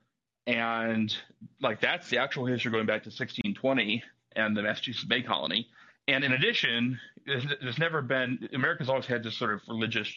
[0.48, 1.16] and
[1.62, 4.04] like that's the actual history going back to 1620
[4.36, 5.68] and the Massachusetts Bay Colony.
[6.08, 10.12] And in addition, there's never been America's always had this sort of religious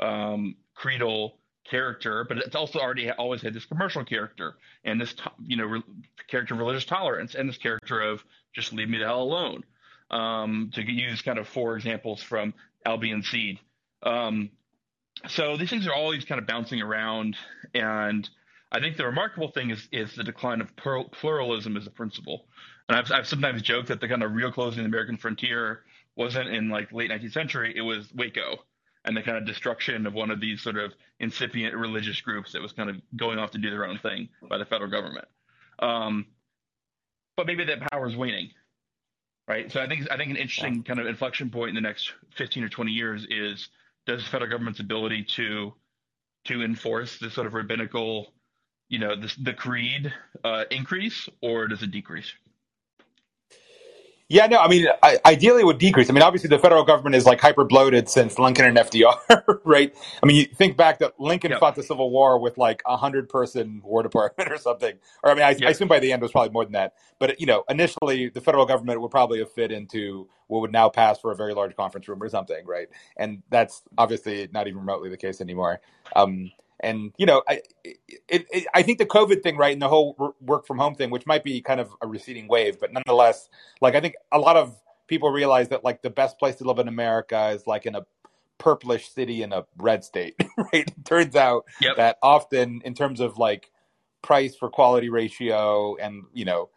[0.00, 5.14] um, creedal character, but it's also already always had this commercial character and this
[5.46, 5.82] you know re-
[6.28, 8.24] character of religious tolerance and this character of
[8.54, 9.64] just leave me the hell alone.
[10.10, 12.54] Um, to use kind of four examples from
[12.86, 13.58] Albion Seed.
[14.02, 14.50] Um,
[15.28, 17.36] so these things are always kind of bouncing around,
[17.74, 18.28] and
[18.70, 22.46] I think the remarkable thing is is the decline of pluralism as a principle.
[22.88, 25.84] And I've, I've sometimes joked that the kind of real closing of the American frontier
[26.16, 28.58] wasn't in like late 19th century; it was Waco
[29.04, 32.60] and the kind of destruction of one of these sort of incipient religious groups that
[32.60, 35.26] was kind of going off to do their own thing by the federal government.
[35.78, 36.26] Um,
[37.36, 38.50] but maybe that power is waning,
[39.46, 39.70] right?
[39.72, 42.64] So I think I think an interesting kind of inflection point in the next 15
[42.64, 43.68] or 20 years is
[44.06, 45.72] does the federal government's ability to
[46.44, 48.32] to enforce this sort of rabbinical
[48.88, 50.12] you know, the, the creed
[50.44, 52.32] uh, increase or does it decrease?
[54.30, 56.10] Yeah, no, I mean, I, ideally it would decrease.
[56.10, 59.94] I mean, obviously the federal government is like hyper bloated since Lincoln and FDR, right?
[60.22, 61.60] I mean, you think back that Lincoln yep.
[61.60, 64.98] fought the Civil War with like a hundred person War Department or something.
[65.22, 65.62] Or I mean, I, yep.
[65.62, 66.92] I, assume by the end it was probably more than that.
[67.18, 70.90] But you know, initially the federal government would probably have fit into what would now
[70.90, 72.88] pass for a very large conference room or something, right?
[73.16, 75.80] And that's obviously not even remotely the case anymore.
[76.14, 79.88] Um, and you know, I it, it, I think the COVID thing, right, and the
[79.88, 83.48] whole work from home thing, which might be kind of a receding wave, but nonetheless,
[83.80, 84.76] like I think a lot of
[85.06, 88.06] people realize that like the best place to live in America is like in a
[88.58, 90.88] purplish city in a red state, right?
[90.88, 91.96] It turns out yep.
[91.96, 93.70] that often, in terms of like
[94.22, 96.70] price for quality ratio, and you know,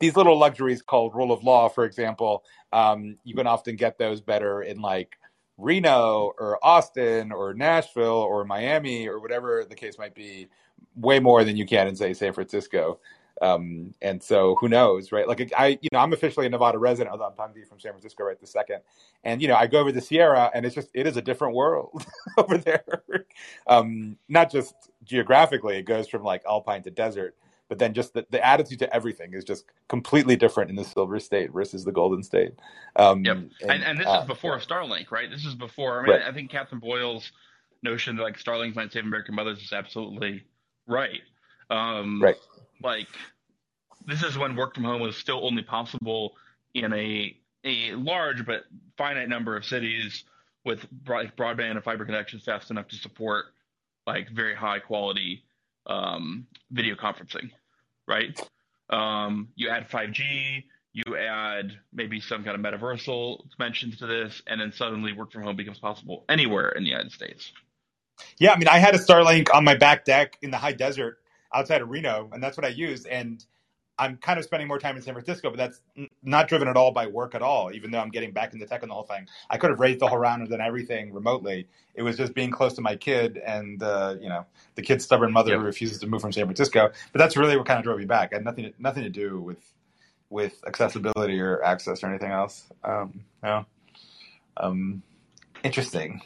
[0.00, 4.20] these little luxuries called rule of law, for example, um, you can often get those
[4.20, 5.16] better in like
[5.56, 10.48] Reno or Austin or Nashville or Miami or whatever the case might be,
[10.96, 12.98] way more than you can in say San Francisco.
[13.42, 15.26] Um, and so who knows, right?
[15.26, 18.24] Like I, you know, I'm officially a Nevada resident, although I'm you from San Francisco
[18.24, 18.80] right this second.
[19.24, 21.54] And you know, I go over the Sierra, and it's just it is a different
[21.54, 22.04] world
[22.38, 23.02] over there.
[23.66, 24.74] um, not just
[25.04, 27.36] geographically, it goes from like alpine to desert,
[27.68, 31.18] but then just the, the attitude to everything is just completely different in the Silver
[31.18, 32.52] State versus the Golden State.
[32.96, 33.36] Um, yep.
[33.36, 35.30] And, and, and this uh, is before Starlink, right?
[35.30, 36.00] This is before.
[36.00, 36.28] I mean, right.
[36.28, 37.32] I think Katherine Boyle's
[37.82, 40.44] notion that like Starlink might save American mothers is absolutely
[40.86, 41.22] right.
[41.70, 42.36] Um, right.
[42.82, 43.08] Like
[44.06, 46.34] this is when work from home was still only possible
[46.74, 48.64] in a a large but
[48.98, 50.24] finite number of cities
[50.64, 53.46] with broadband and fiber connections fast enough to support
[54.06, 55.44] like very high quality
[55.86, 57.50] um, video conferencing,
[58.06, 58.38] right?
[58.90, 64.60] Um, you add 5G, you add maybe some kind of metaversal dimensions to this, and
[64.60, 67.52] then suddenly work from home becomes possible anywhere in the United States.
[68.38, 71.18] Yeah, I mean, I had a Starlink on my back deck in the high desert
[71.52, 73.06] outside of Reno, and that's what I used.
[73.06, 73.44] And
[73.98, 75.80] I'm kind of spending more time in San Francisco, but that's
[76.22, 78.82] not driven at all by work at all, even though I'm getting back into tech
[78.82, 79.28] and the whole thing.
[79.48, 81.68] I could have raised the whole round and done everything remotely.
[81.94, 85.32] It was just being close to my kid and, uh, you know, the kid's stubborn
[85.32, 85.60] mother yep.
[85.60, 86.90] who refuses to move from San Francisco.
[87.12, 88.32] But that's really what kind of drove me back.
[88.32, 89.58] It had nothing, nothing to do with,
[90.28, 92.64] with accessibility or access or anything else.
[92.82, 93.64] Um, no.
[94.56, 95.04] Um,
[95.62, 96.20] interesting.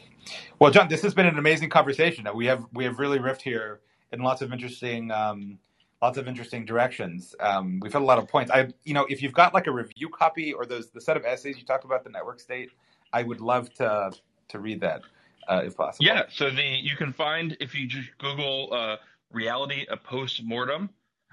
[0.57, 2.27] Well, Jon, this has been an amazing conversation.
[2.33, 5.59] We have, we have really riffed here in lots of interesting, um,
[6.01, 7.35] lots of interesting directions.
[7.39, 8.51] Um, we've had a lot of points.
[8.51, 11.25] I, you know, if you've got like a review copy or those the set of
[11.25, 12.69] essays you talked about the network state,
[13.13, 14.11] I would love to
[14.49, 15.01] to read that
[15.47, 16.05] uh, if possible.
[16.05, 16.23] Yeah.
[16.29, 18.97] So the you can find if you just Google uh,
[19.31, 20.89] reality a post mortem,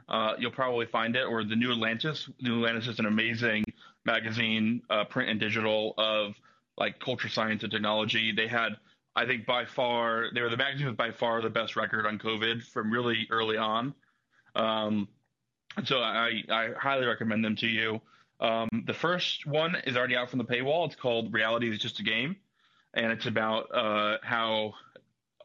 [0.08, 1.24] uh, you'll probably find it.
[1.24, 2.28] Or the New Atlantis.
[2.40, 3.64] New Atlantis is an amazing
[4.04, 6.34] magazine, uh, print and digital of
[6.76, 8.32] like culture, science, and technology.
[8.32, 8.76] They had.
[9.18, 12.18] I think by far, they were the magazine with by far the best record on
[12.18, 13.94] COVID from really early on.
[14.56, 15.08] Um,
[15.84, 18.00] so I, I highly recommend them to you.
[18.40, 20.86] Um, the first one is already out from the paywall.
[20.86, 22.36] It's called Reality is Just a Game,
[22.94, 24.74] and it's about uh, how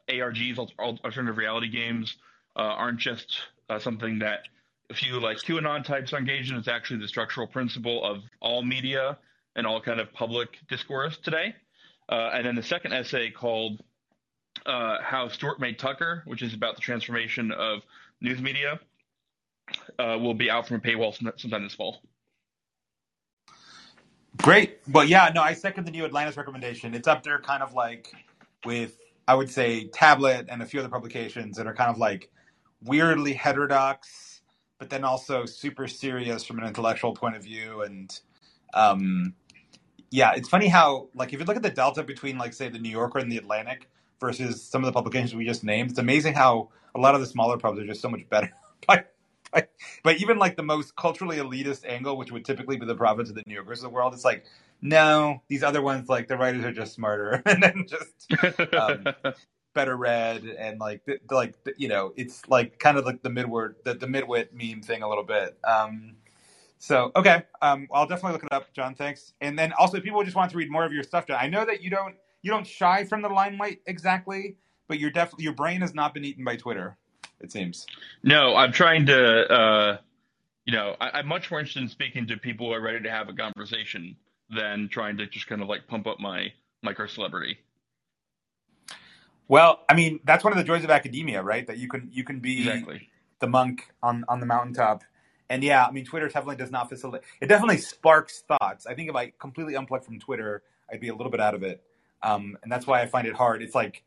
[0.10, 2.16] ARGs, alternative reality games,
[2.56, 3.40] uh, aren't just
[3.70, 4.48] uh, something that
[4.90, 6.58] a few like QAnon types are engaged in.
[6.58, 9.18] It's actually the structural principle of all media
[9.56, 11.56] and all kind of public discourse today.
[12.10, 13.82] Uh, and then the second essay called
[14.66, 17.84] uh, How Stewart Made Tucker, which is about the transformation of
[18.20, 18.80] news media,
[20.00, 22.02] uh, will be out from a paywall sometime this fall.
[24.38, 24.80] Great.
[24.92, 26.94] Well, yeah, no, I second the New Atlantis recommendation.
[26.96, 28.12] It's up there kind of like
[28.66, 28.98] with,
[29.28, 32.30] I would say, Tablet and a few other publications that are kind of like
[32.84, 34.42] weirdly heterodox,
[34.80, 37.82] but then also super serious from an intellectual point of view.
[37.84, 38.20] And
[38.74, 39.36] um,
[40.12, 42.80] yeah, it's funny how, like, if you look at the delta between, like, say, the
[42.80, 46.34] New Yorker and the Atlantic versus some of the publications we just named, it's amazing
[46.34, 48.52] how a lot of the smaller pubs are just so much better
[49.52, 49.68] by
[50.04, 53.36] but even like the most culturally elitist angle, which would typically be the province of
[53.36, 54.46] the New Yorkers of the world, it's like,
[54.82, 59.06] no, these other ones, like the writers are just smarter and then just um,
[59.74, 63.30] better read and like, the, like the, you know, it's like kind of like the
[63.30, 65.58] midword, the, the midwit meme thing a little bit.
[65.64, 66.16] Um,
[66.82, 68.96] so okay, um, I'll definitely look it up, Jon.
[68.96, 69.34] Thanks.
[69.40, 71.38] And then also, people just want to read more of your stuff, Jon.
[71.40, 74.56] I know that you don't you don't shy from the limelight exactly,
[74.88, 76.98] but you're definitely your brain has not been eaten by Twitter
[77.42, 77.86] it seems.
[78.24, 79.98] No, I'm trying to, uh,
[80.66, 83.12] you know, I, am much more interested in speaking to people who are ready to
[83.12, 84.16] have a conversation
[84.50, 87.58] than trying to just kind of like pump up my micro celebrity.
[89.48, 91.66] Well, I mean, that's one of the joys of academia, right?
[91.68, 93.10] That you can you can be exactly.
[93.40, 95.04] the monk on on the mountaintop.
[95.50, 97.28] And yeah, I mean, Twitter definitely does not facilitate.
[97.42, 98.86] It definitely sparks thoughts.
[98.86, 101.64] I think if I completely unplugged from Twitter, I'd be a little bit out of
[101.64, 101.84] it,
[102.24, 103.62] um, and that's why I find it hard.
[103.62, 104.04] It's like,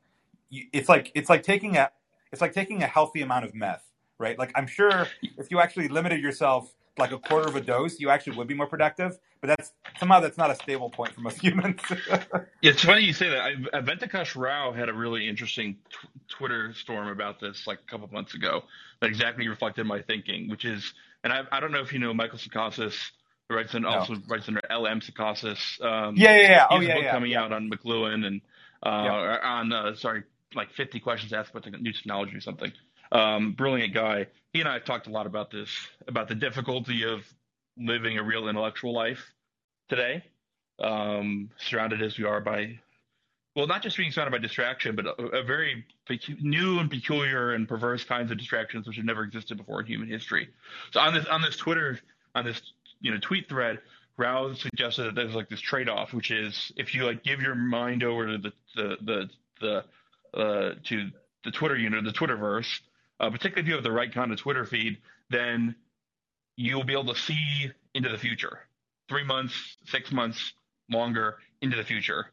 [0.50, 1.90] it's like it's like taking a
[2.34, 4.36] it's like taking a healthy amount of meth, right?
[4.36, 5.06] Like I'm sure
[5.38, 8.54] if you actually limited yourself like a quarter of a dose, you actually would be
[8.54, 9.16] more productive.
[9.40, 11.80] But that's somehow that's not a stable point for most humans.
[12.60, 13.40] it's funny you say that.
[13.40, 18.08] I, Venkatesh Rao had a really interesting t- Twitter storm about this like a couple
[18.08, 18.64] months ago
[19.00, 22.12] that exactly reflected my thinking, which is, and I, I don't know if you know
[22.12, 22.96] Michael Sacasas,
[23.48, 23.90] who writes and no.
[23.90, 25.80] also writes under LM Sacasas.
[25.80, 26.66] Um, yeah, yeah, yeah.
[26.70, 27.44] Oh, yeah, book yeah, coming yeah.
[27.44, 28.40] out on McLuhan and
[28.82, 29.38] uh, yeah.
[29.42, 30.24] on uh, sorry
[30.56, 32.72] like 50 questions asked about the new technology or something.
[33.12, 34.26] Um, brilliant guy.
[34.52, 35.70] He and I have talked a lot about this,
[36.08, 37.24] about the difficulty of
[37.76, 39.32] living a real intellectual life
[39.88, 40.24] today,
[40.78, 42.78] um, surrounded as we are by,
[43.54, 47.52] well, not just being surrounded by distraction, but a, a very pecu- new and peculiar
[47.52, 50.48] and perverse kinds of distractions which have never existed before in human history.
[50.92, 52.00] So on this on this Twitter
[52.34, 52.60] on this
[53.00, 53.80] you know tweet thread,
[54.16, 57.54] Rao suggested that there's like this trade off, which is if you like give your
[57.54, 59.30] mind over to the the the,
[59.60, 59.84] the
[60.36, 61.10] uh, to
[61.44, 62.80] the Twitter unit, the Twitterverse,
[63.20, 64.98] uh, particularly if you have the right kind of Twitter feed,
[65.30, 65.74] then
[66.56, 68.60] you'll be able to see into the future,
[69.08, 70.52] three months, six months,
[70.90, 72.26] longer into the future.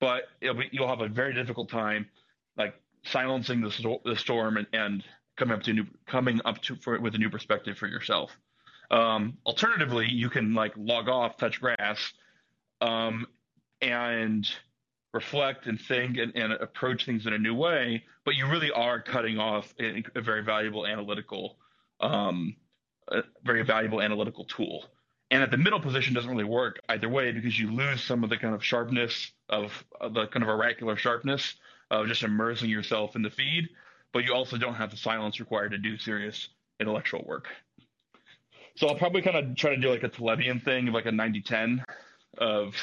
[0.00, 2.06] But be, you'll have a very difficult time,
[2.56, 2.74] like
[3.04, 5.04] silencing the, sto- the storm and, and,
[5.40, 8.30] coming up to new, coming up to for, with a new perspective for yourself.
[8.90, 12.12] Um, alternatively, you can like log off, touch grass,
[12.82, 13.26] um,
[13.80, 14.46] and
[15.12, 19.00] reflect and think and, and, approach things in a new way, but you really are
[19.00, 21.56] cutting off a, a very valuable analytical,
[22.00, 22.54] um,
[23.44, 24.84] very valuable analytical tool.
[25.32, 28.30] And at the middle position doesn't really work either way because you lose some of
[28.30, 31.54] the kind of sharpness of, of the kind of oracular sharpness
[31.90, 33.68] of just immersing yourself in the feed,
[34.12, 36.48] but you also don't have the silence required to do serious
[36.78, 37.48] intellectual work.
[38.76, 41.82] So I'll probably kind of try to do like a Talebian thing, like a 90-10
[42.38, 42.74] of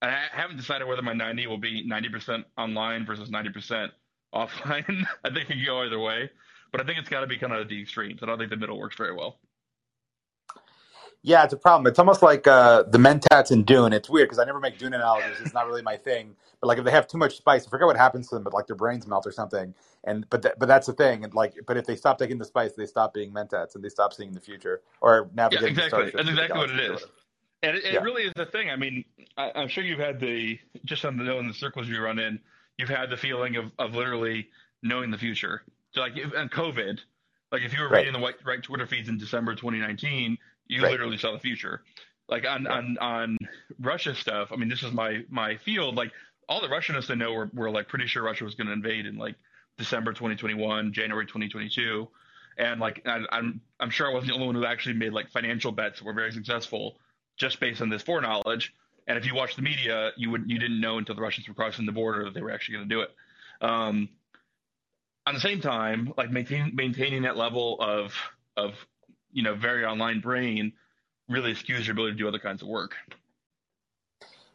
[0.00, 3.88] I haven't decided whether my 90 will be 90% online versus 90%
[4.34, 5.06] offline.
[5.24, 6.30] I think it can go either way,
[6.70, 8.22] but I think it's got to be kind of the extremes.
[8.22, 9.38] I don't think the middle works very well.
[11.22, 11.88] Yeah, it's a problem.
[11.88, 13.92] It's almost like uh, the mentats in Dune.
[13.92, 15.40] It's weird because I never make Dune analogies.
[15.40, 16.36] It's not really my thing.
[16.60, 18.54] But like if they have too much spice, I forget what happens to them, but
[18.54, 19.74] like their brains melt or something.
[20.04, 21.24] And but th- but that's the thing.
[21.24, 23.88] And like, but if they stop taking the spice, they stop being mentats and they
[23.88, 25.76] stop seeing the future or navigating.
[25.76, 26.12] Yeah, exactly.
[26.14, 27.04] That's exactly what it is.
[27.62, 28.00] And it, it yeah.
[28.00, 28.70] really is the thing.
[28.70, 29.04] I mean,
[29.36, 32.38] I, am sure you've had the just on the in the circles you run in,
[32.76, 34.48] you've had the feeling of, of literally
[34.82, 35.62] knowing the future.
[35.92, 36.98] So like and COVID,
[37.50, 38.06] like if you were right.
[38.06, 40.38] reading the right, right, Twitter feeds in December 2019,
[40.68, 40.92] you right.
[40.92, 41.82] literally saw the future.
[42.28, 42.72] Like on, yeah.
[42.72, 43.38] on on
[43.80, 44.50] Russia stuff.
[44.52, 45.96] I mean, this is my my field.
[45.96, 46.12] Like
[46.48, 49.06] all the Russianists I know were, were like pretty sure Russia was going to invade
[49.06, 49.34] in like
[49.78, 52.06] December 2021, January 2022,
[52.58, 55.30] and like I, I'm I'm sure I wasn't the only one who actually made like
[55.30, 56.98] financial bets that were very successful
[57.38, 58.74] just based on this foreknowledge.
[59.06, 61.54] And if you watch the media, you would you didn't know until the Russians were
[61.54, 63.10] crossing the border that they were actually going to do it.
[63.60, 64.08] Um,
[65.26, 68.14] at the same time, like maintain, maintaining that level of
[68.56, 68.74] of
[69.32, 70.72] you know very online brain
[71.28, 72.94] really skews your ability to do other kinds of work.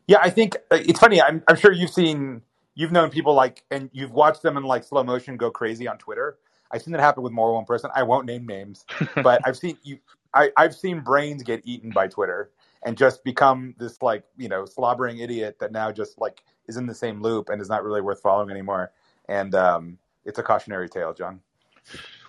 [0.08, 1.22] Yeah, I think uh, it's funny.
[1.22, 2.42] I'm, I'm sure you've seen,
[2.76, 5.98] you've known people like, and you've watched them in like slow motion go crazy on
[5.98, 6.38] Twitter.
[6.72, 7.92] I've seen that happen with more than one person.
[7.96, 8.86] I won't name names,
[9.24, 10.00] but I've seen you.
[10.34, 12.50] I, I've seen brains get eaten by Twitter
[12.86, 16.88] and just become this like you know slobbering idiot that now just like is in
[16.88, 18.92] the same loop and is not really worth following anymore.
[19.28, 21.42] And um, it's a cautionary tale, Jon.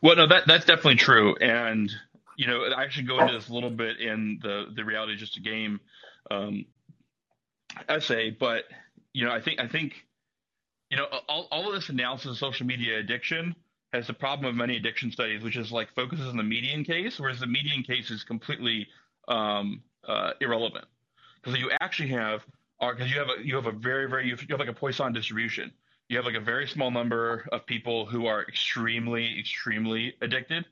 [0.03, 1.91] Well, no, that that's definitely true, and
[2.37, 5.37] you know, I actually go into this a little bit in the the reality just
[5.37, 5.81] a game
[6.31, 6.67] um,
[7.89, 8.65] essay, but
[9.13, 9.95] you know, I think I think
[10.91, 13.55] you know all all of this analysis of social media addiction
[13.93, 17.19] has the problem of many addiction studies, which is like focuses on the median case,
[17.19, 18.89] whereas the median case is completely
[19.29, 20.87] um, uh, irrelevant
[21.43, 22.45] because you actually have
[22.81, 25.73] because you have a you have a very very you have like a Poisson distribution.
[26.09, 30.67] You have like a very small number of people who are extremely extremely addicted,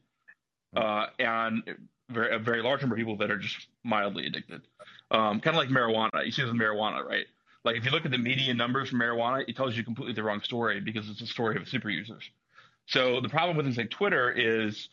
[0.77, 1.63] uh, and
[2.11, 4.63] very, a very large number of people that are just mildly addicted.
[5.11, 6.25] Um, kind of like marijuana.
[6.25, 7.27] You see this with marijuana, right?
[7.65, 10.23] Like if you look at the median numbers for marijuana, it tells you completely the
[10.23, 12.29] wrong story because it's a story of super users.
[12.87, 14.89] So the problem with say Twitter is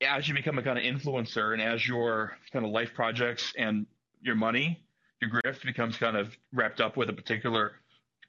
[0.00, 3.86] as you become a kind of influencer and as your kind of life projects and
[4.20, 4.80] your money,
[5.20, 7.72] your grift becomes kind of wrapped up with a particular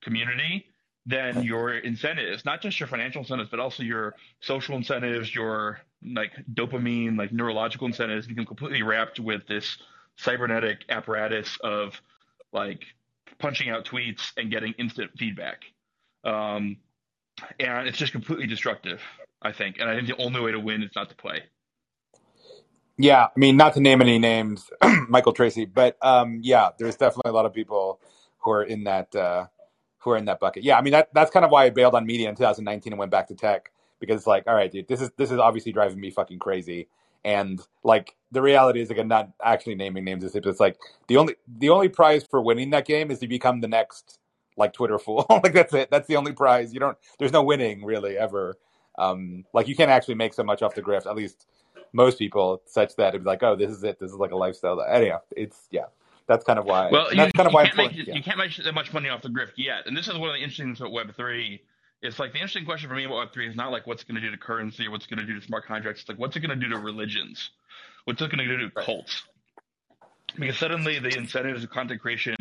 [0.02, 0.66] community,
[1.06, 6.32] then your incentives, not just your financial incentives, but also your social incentives, your like
[6.54, 9.78] dopamine, like neurological incentives become completely wrapped with this
[10.18, 12.00] cybernetic apparatus of
[12.52, 12.84] like
[13.38, 15.64] punching out tweets and getting instant feedback.
[16.24, 16.78] Um,
[17.60, 19.02] and it's just completely destructive,
[19.42, 19.78] I think.
[19.80, 21.44] And I think the only way to win is not to play.
[23.00, 24.70] Yeah, I mean, not to name any names,
[25.10, 28.02] Michael Tracey, but um, yeah, there's definitely a lot of people
[28.40, 29.48] who are in that uh,
[30.00, 30.64] who are in that bucket.
[30.64, 33.00] Yeah, I mean that that's kind of why I bailed on media in 2019 and
[33.00, 33.72] went back to tech
[34.02, 36.90] because it's like, all right, dude, this is this is obviously driving me fucking crazy.
[37.24, 40.24] And like the reality is, again, not actually naming names.
[40.36, 40.78] It's like
[41.08, 44.20] the only the only prize for winning that game is to become the next
[44.58, 45.26] like Twitter fool.
[45.44, 45.90] like that's it.
[45.90, 46.74] That's the only prize.
[46.74, 46.98] You don't.
[47.18, 48.58] There's no winning really ever.
[48.98, 51.06] Um, like you can't actually make so much off the grift.
[51.06, 51.48] At least
[51.94, 54.00] most people, such that it'd be like, oh, this is it.
[54.00, 54.82] This is like a lifestyle.
[54.82, 55.86] Anyhow, it's yeah.
[56.28, 56.90] That's kind of why.
[56.92, 58.14] Well, you, that's kind of why can't make, yeah.
[58.14, 59.88] you can't make that much money off the grift yet.
[59.88, 61.62] And this is one of the interesting things about Web three.
[62.04, 64.16] It's like the interesting question for me about Web three is not like what's going
[64.16, 66.02] to do to currency or what's going to do to smart contracts.
[66.02, 67.50] It's like what's it going to do to religions?
[68.06, 69.24] What's it going to do to cults?
[70.38, 72.36] Because suddenly the incentives of content creation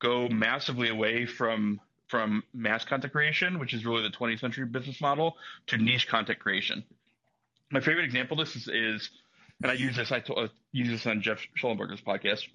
[0.00, 5.00] go massively away from from mass content creation, which is really the 20th century business
[5.00, 5.36] model,
[5.66, 6.82] to niche content creation.
[7.70, 9.10] My favorite example of this is, is
[9.62, 12.46] and I use this I told, uh, use this on Jeff Schellenberger's podcast,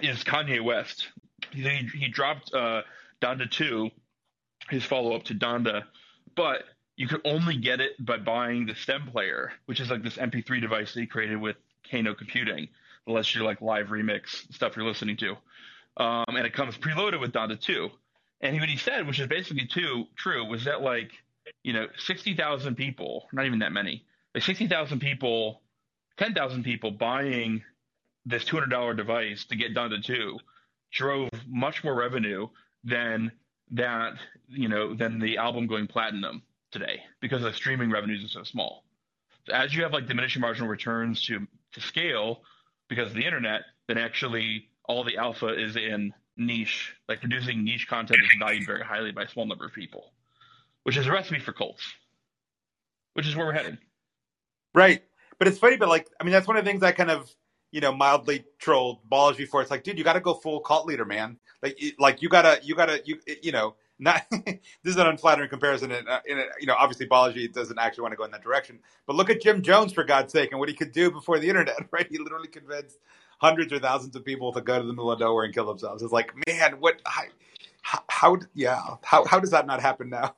[0.00, 1.08] is Kanye West.
[1.52, 2.82] He he dropped uh,
[3.20, 3.90] Donda two,
[4.70, 5.84] his follow up to Donda,
[6.36, 6.62] but
[6.96, 10.60] you could only get it by buying the stem player, which is like this MP3
[10.60, 11.56] device that he created with
[11.88, 12.68] Kano Computing
[13.06, 15.36] that lets you like live remix stuff you're listening to.
[15.96, 17.88] Um, and it comes preloaded with Donda 2.
[18.40, 21.12] And what he said, which is basically too, true, was that like,
[21.62, 25.62] you know, 60,000 people, not even that many, like 60,000 people,
[26.18, 27.62] 10,000 people buying
[28.26, 30.38] this $200 device to get Donda 2
[30.92, 32.48] drove much more revenue
[32.84, 33.32] than
[33.70, 34.14] that,
[34.48, 38.84] you know, than the album going platinum today because the streaming revenues are so small.
[39.46, 42.42] So as you have like diminishing marginal returns to to scale
[42.88, 47.88] because of the internet, then actually all the alpha is in niche, like producing niche
[47.88, 50.12] content is valued very highly by a small number of people,
[50.84, 51.82] which is a recipe for cults,
[53.14, 53.78] which is where we're headed.
[54.78, 55.02] Right.
[55.40, 57.34] But it's funny, but like, I mean, that's one of the things I kind of,
[57.72, 59.60] you know, mildly trolled Ballers before.
[59.60, 61.36] It's like, dude, you got to go full cult leader, man.
[61.64, 65.90] Like, like you gotta, you gotta, you, you know, not this is an unflattering comparison.
[65.90, 66.20] And uh,
[66.60, 68.78] you know, obviously, Balaji doesn't actually want to go in that direction.
[69.08, 71.48] But look at Jim Jones for God's sake and what he could do before the
[71.48, 71.76] internet.
[71.90, 72.06] Right?
[72.08, 72.98] He literally convinced
[73.40, 76.04] hundreds or thousands of people to go to the middle of nowhere and kill themselves.
[76.04, 77.02] It's like, man, what?
[77.04, 77.24] How?
[78.08, 78.80] how yeah.
[79.02, 80.36] How how does that not happen now?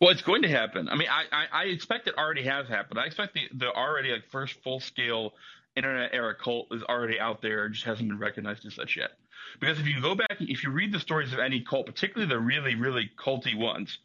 [0.00, 0.88] Well, it's going to happen.
[0.88, 3.00] I mean, I, I, I expect it already has happened.
[3.00, 5.32] I expect the, the already like first full scale
[5.74, 9.12] internet era cult is already out there, just hasn't been recognized as such yet.
[9.58, 12.38] Because if you go back, if you read the stories of any cult, particularly the
[12.38, 13.98] really, really culty ones,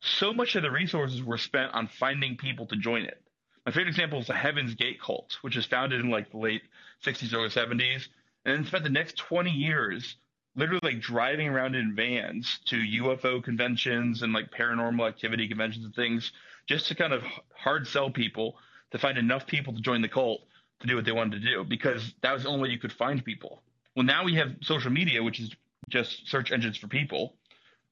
[0.00, 3.20] so much of the resources were spent on finding people to join it.
[3.66, 6.62] My favorite example is the Heaven's Gate cult, which was founded in like the late
[7.04, 8.06] 60s, early 70s,
[8.44, 10.16] and then spent the next 20 years
[10.56, 15.94] literally like driving around in vans to UFO conventions and like paranormal activity conventions and
[15.94, 16.32] things
[16.66, 17.22] just to kind of
[17.54, 18.56] hard sell people
[18.92, 20.42] to find enough people to join the cult
[20.80, 22.92] to do what they wanted to do because that was the only way you could
[22.92, 23.62] find people.
[23.96, 25.50] Well, now we have social media, which is
[25.88, 27.34] just search engines for people,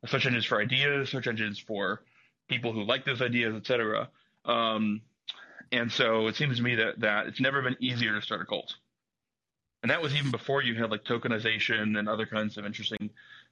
[0.06, 2.02] search engines for ideas, search engines for
[2.48, 4.08] people who like those ideas, etc.
[4.44, 5.00] Um,
[5.70, 8.44] and so it seems to me that that it's never been easier to start a
[8.44, 8.74] cult.
[9.83, 13.11] And that was even before you had like tokenization and other kinds of interesting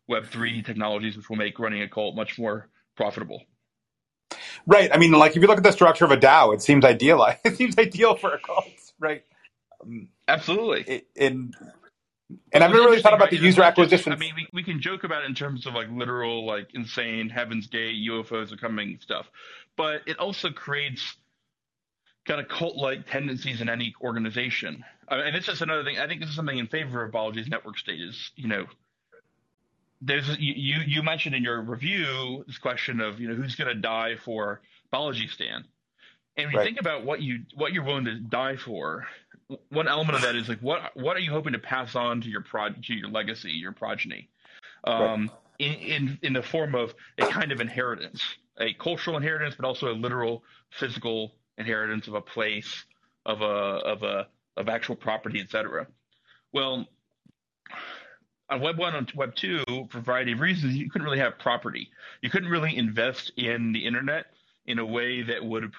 [0.09, 3.43] Web3 technologies, which will make running a cult much more profitable.
[4.67, 4.91] Right.
[4.93, 7.27] I mean, like if you look at the structure of a DAO, it seems ideal.
[7.45, 8.67] It seems ideal for a cult,
[8.99, 9.25] right?
[9.83, 11.03] Um, Absolutely.
[11.17, 11.53] In
[12.53, 14.13] and I've never really thought about the user acquisition.
[14.13, 17.29] I mean, we, we can joke about it in terms of like literal, like insane
[17.29, 19.27] Heaven's Gate UFOs are coming stuff,
[19.77, 21.17] but it also creates
[22.27, 24.85] kind of cult-like tendencies in any organization.
[25.11, 25.99] And this is another thing.
[25.99, 28.67] I think this is something in favor of Balaji's network state is, you know,
[30.01, 33.81] there's you you mentioned in your review this question of you know who's going to
[33.81, 34.61] die for
[34.93, 35.65] Balajistan,
[36.37, 36.65] and when you right.
[36.65, 39.07] think about what you what you're willing to die for,
[39.69, 42.29] one element of that is like what what are you hoping to pass on to
[42.31, 44.29] your prod to your legacy, your progeny,
[44.85, 45.31] um, right.
[45.59, 48.23] in, in in the form of a kind of inheritance,
[48.59, 52.85] a cultural inheritance, but also a literal physical inheritance of a place,
[53.27, 55.87] of a of a of actual property, etc.
[56.53, 56.87] Well,
[58.49, 61.39] on Web one and Web two, for a variety of reasons, you couldn't really have
[61.39, 61.89] property.
[62.23, 64.27] You couldn't really invest in the internet
[64.67, 65.73] in a way that would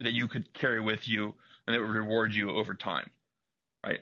[0.00, 1.34] that you could carry with you
[1.66, 3.10] and that would reward you over time
[3.86, 4.00] right?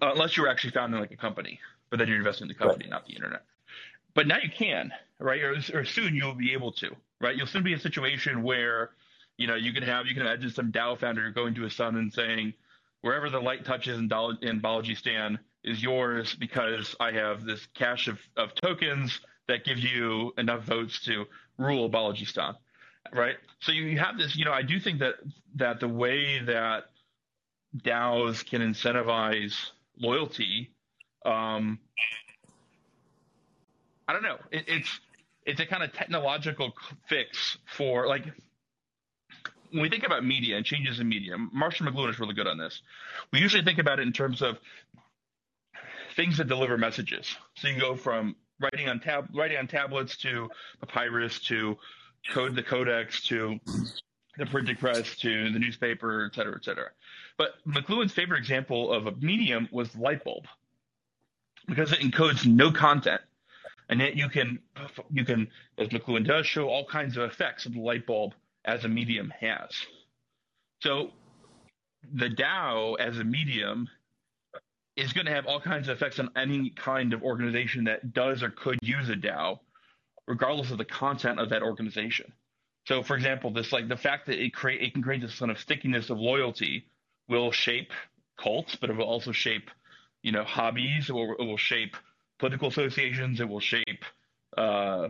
[0.00, 1.60] Uh, unless you were actually founding like a company,
[1.90, 2.90] but then you're investing in the company, right.
[2.90, 3.44] not the internet.
[4.14, 5.42] But now you can, right?
[5.42, 7.36] Or, or soon you'll be able to, right?
[7.36, 8.90] You'll soon be in a situation where,
[9.36, 11.96] you know, you can have, you can imagine some DAO founder going to his son
[11.96, 12.54] and saying,
[13.02, 14.04] wherever the light touches in,
[14.42, 20.32] in Balaji is yours because I have this cache of, of tokens that give you
[20.38, 21.26] enough votes to
[21.58, 22.54] rule Balajistan,
[23.12, 23.36] right?
[23.60, 25.14] So you have this, you know, I do think that
[25.56, 26.84] that the way that
[27.76, 29.54] DAOs can incentivize
[29.98, 30.70] loyalty.
[31.24, 31.78] Um,
[34.08, 34.38] I don't know.
[34.50, 35.00] It, it's
[35.44, 36.72] it's a kind of technological
[37.08, 38.24] fix for like
[39.70, 41.36] when we think about media and changes in media.
[41.52, 42.82] Marshall McLuhan is really good on this.
[43.32, 44.58] We usually think about it in terms of
[46.14, 47.36] things that deliver messages.
[47.56, 50.48] So you can go from writing on tab writing on tablets to
[50.80, 51.76] papyrus to
[52.30, 53.60] code the codex to
[54.38, 56.88] the printing press to the newspaper, et cetera, et cetera.
[57.38, 60.46] But McLuhan's favorite example of a medium was light bulb
[61.66, 63.20] because it encodes no content.
[63.88, 64.58] And yet you can,
[65.12, 65.48] you can,
[65.78, 68.34] as McLuhan does, show all kinds of effects of the light bulb
[68.66, 69.70] as a medium has.
[70.80, 71.10] So
[72.12, 73.88] the DAO as a medium
[74.96, 78.42] is going to have all kinds of effects on any kind of organization that does
[78.42, 79.58] or could use a DAO,
[80.26, 82.32] regardless of the content of that organization.
[82.86, 85.50] So, for example, this like the fact that it create it can create this kind
[85.50, 86.86] of stickiness of loyalty
[87.28, 87.92] will shape
[88.38, 89.70] cults, but it will also shape,
[90.22, 91.08] you know, hobbies.
[91.08, 91.96] It will, it will shape
[92.38, 93.40] political associations.
[93.40, 94.04] It will shape,
[94.56, 95.08] uh,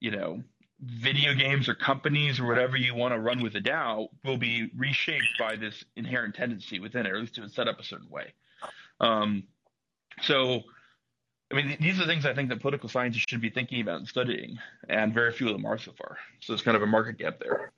[0.00, 0.42] you know,
[0.82, 4.68] video games or companies or whatever you want to run with a DAO will be
[4.76, 7.84] reshaped by this inherent tendency within it, or at least it was set up a
[7.84, 8.32] certain way.
[9.00, 9.44] Um,
[10.22, 10.62] so,
[11.52, 14.08] I mean, these are things I think that political scientists should be thinking about and
[14.08, 14.58] studying,
[14.88, 16.18] and very few of them are so far.
[16.40, 17.70] So it's kind of a market gap there.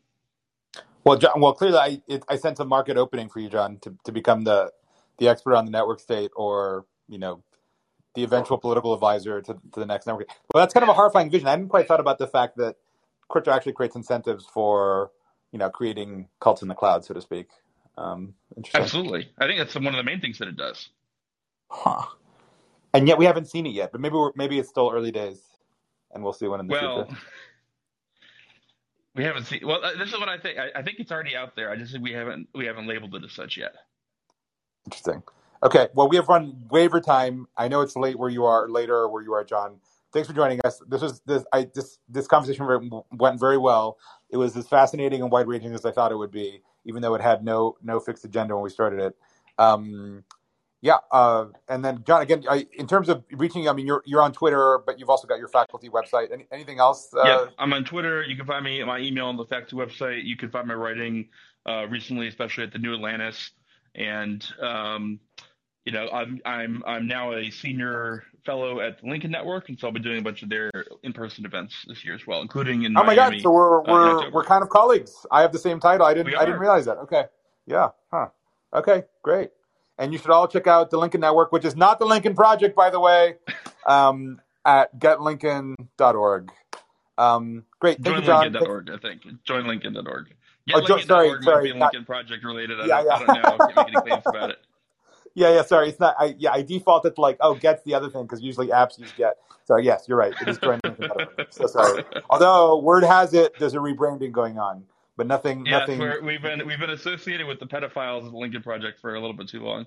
[1.05, 3.95] Well, Jon, well, clearly, I it, I sense a market opening for you, Jon, to,
[4.05, 4.73] to become the
[5.19, 7.43] the expert on the network state, or you know,
[8.15, 10.29] the eventual political advisor to, to the next network.
[10.53, 11.47] Well, that's kind of a horrifying vision.
[11.47, 12.77] I hadn't quite thought about the fact that
[13.29, 15.11] crypto actually creates incentives for
[15.53, 17.49] you know creating cults in the cloud, so to speak.
[17.97, 18.35] Um,
[18.75, 20.89] Absolutely, I think that's one of the main things that it does.
[21.69, 22.07] Huh.
[22.93, 25.41] And yet we haven't seen it yet, but maybe we're, maybe it's still early days,
[26.13, 27.21] and we'll see when in the well, future.
[29.15, 29.61] We haven't seen.
[29.65, 30.59] Well, uh, this is what I think.
[30.59, 31.71] I, I, think it's already out there.
[31.71, 33.75] I just think we haven't we haven't labeled it as such yet.
[34.87, 35.23] Interesting.
[35.63, 35.89] Okay.
[35.95, 37.47] Well, we have run waiver time.
[37.57, 39.77] I know it's late where you are, later where you are, Jon.
[40.15, 40.81] Thanks for joining us.
[40.87, 41.45] This was this.
[41.53, 43.99] I this this conversation went very well.
[44.31, 47.17] It was as fascinating and wide ranging as I thought it would be, even though
[47.17, 49.17] it had no no fixed agenda when we started it.
[49.59, 50.23] Um,
[50.83, 54.23] yeah, uh, and then Jon, again, I, in terms of reaching, I mean, you're you're
[54.23, 56.33] on Twitter, but you've also got your faculty website.
[56.33, 57.13] Any, anything else?
[57.13, 57.25] Uh...
[57.25, 58.23] Yeah, I'm on Twitter.
[58.23, 60.25] You can find me my email on the faculty website.
[60.25, 61.29] You can find my writing
[61.67, 63.51] uh, recently, especially at the New Atlantis,
[63.97, 65.19] and um,
[65.85, 69.87] you know, I'm I'm I'm now a senior fellow at the Lincoln Network, and so
[69.87, 70.71] I'll be doing a bunch of their
[71.03, 72.97] in-person events this year as well, including in.
[72.97, 73.43] Oh my Miami, god!
[73.43, 75.27] So we're uh, we're we're kind of colleagues.
[75.31, 76.07] I have the same title.
[76.07, 76.99] I didn't I didn't realize that.
[76.99, 77.25] Okay,
[77.67, 78.29] yeah, huh?
[78.73, 79.51] Okay, great.
[79.99, 82.75] And you should all check out the Lincoln Network, which is not the Lincoln Project,
[82.75, 83.37] by the way,
[83.87, 86.51] um, at getlincoln.org.
[87.17, 88.03] Um, great.
[88.03, 88.53] Thank you, Jon.
[88.53, 89.23] Joinlincoln.org, I think.
[89.47, 90.35] Joinlincoln.org.
[90.67, 91.73] Get oh, jo- sorry, sorry.
[91.73, 92.81] Lincoln Project related.
[92.81, 93.15] I, yeah, don't, yeah.
[93.15, 93.65] I don't know.
[93.65, 94.59] I can't make any claims about it.
[95.35, 95.63] Yeah, yeah.
[95.63, 96.15] Sorry, it's not.
[96.19, 99.13] I, yeah, I defaulted to like, oh, get's the other thing because usually apps use
[99.17, 99.37] get.
[99.65, 100.35] So yes, you're right.
[100.41, 101.47] It is joinlincoln.org.
[101.51, 102.05] so sorry.
[102.31, 104.85] Although word has it, there's a rebranding going on
[105.17, 105.65] but nothing.
[105.67, 106.01] Yeah, nothing.
[106.25, 109.37] we've been we've been associated with the pedophiles of the Lincoln Project for a little
[109.37, 109.87] bit too long.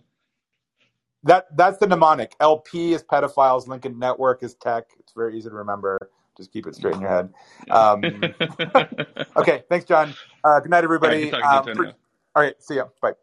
[1.24, 2.36] that that's the mnemonic.
[2.40, 3.68] LP is pedophiles.
[3.68, 4.86] Lincoln Network is tech.
[5.00, 6.12] It's very easy to remember.
[6.38, 7.34] Just keep it straight in your head.
[7.72, 8.04] Um,
[9.38, 10.14] okay, thanks, Jon.
[10.44, 11.32] Uh, good night, everybody.
[11.34, 11.94] All right, um,
[12.36, 12.86] all right see ya.
[13.02, 13.14] Bye.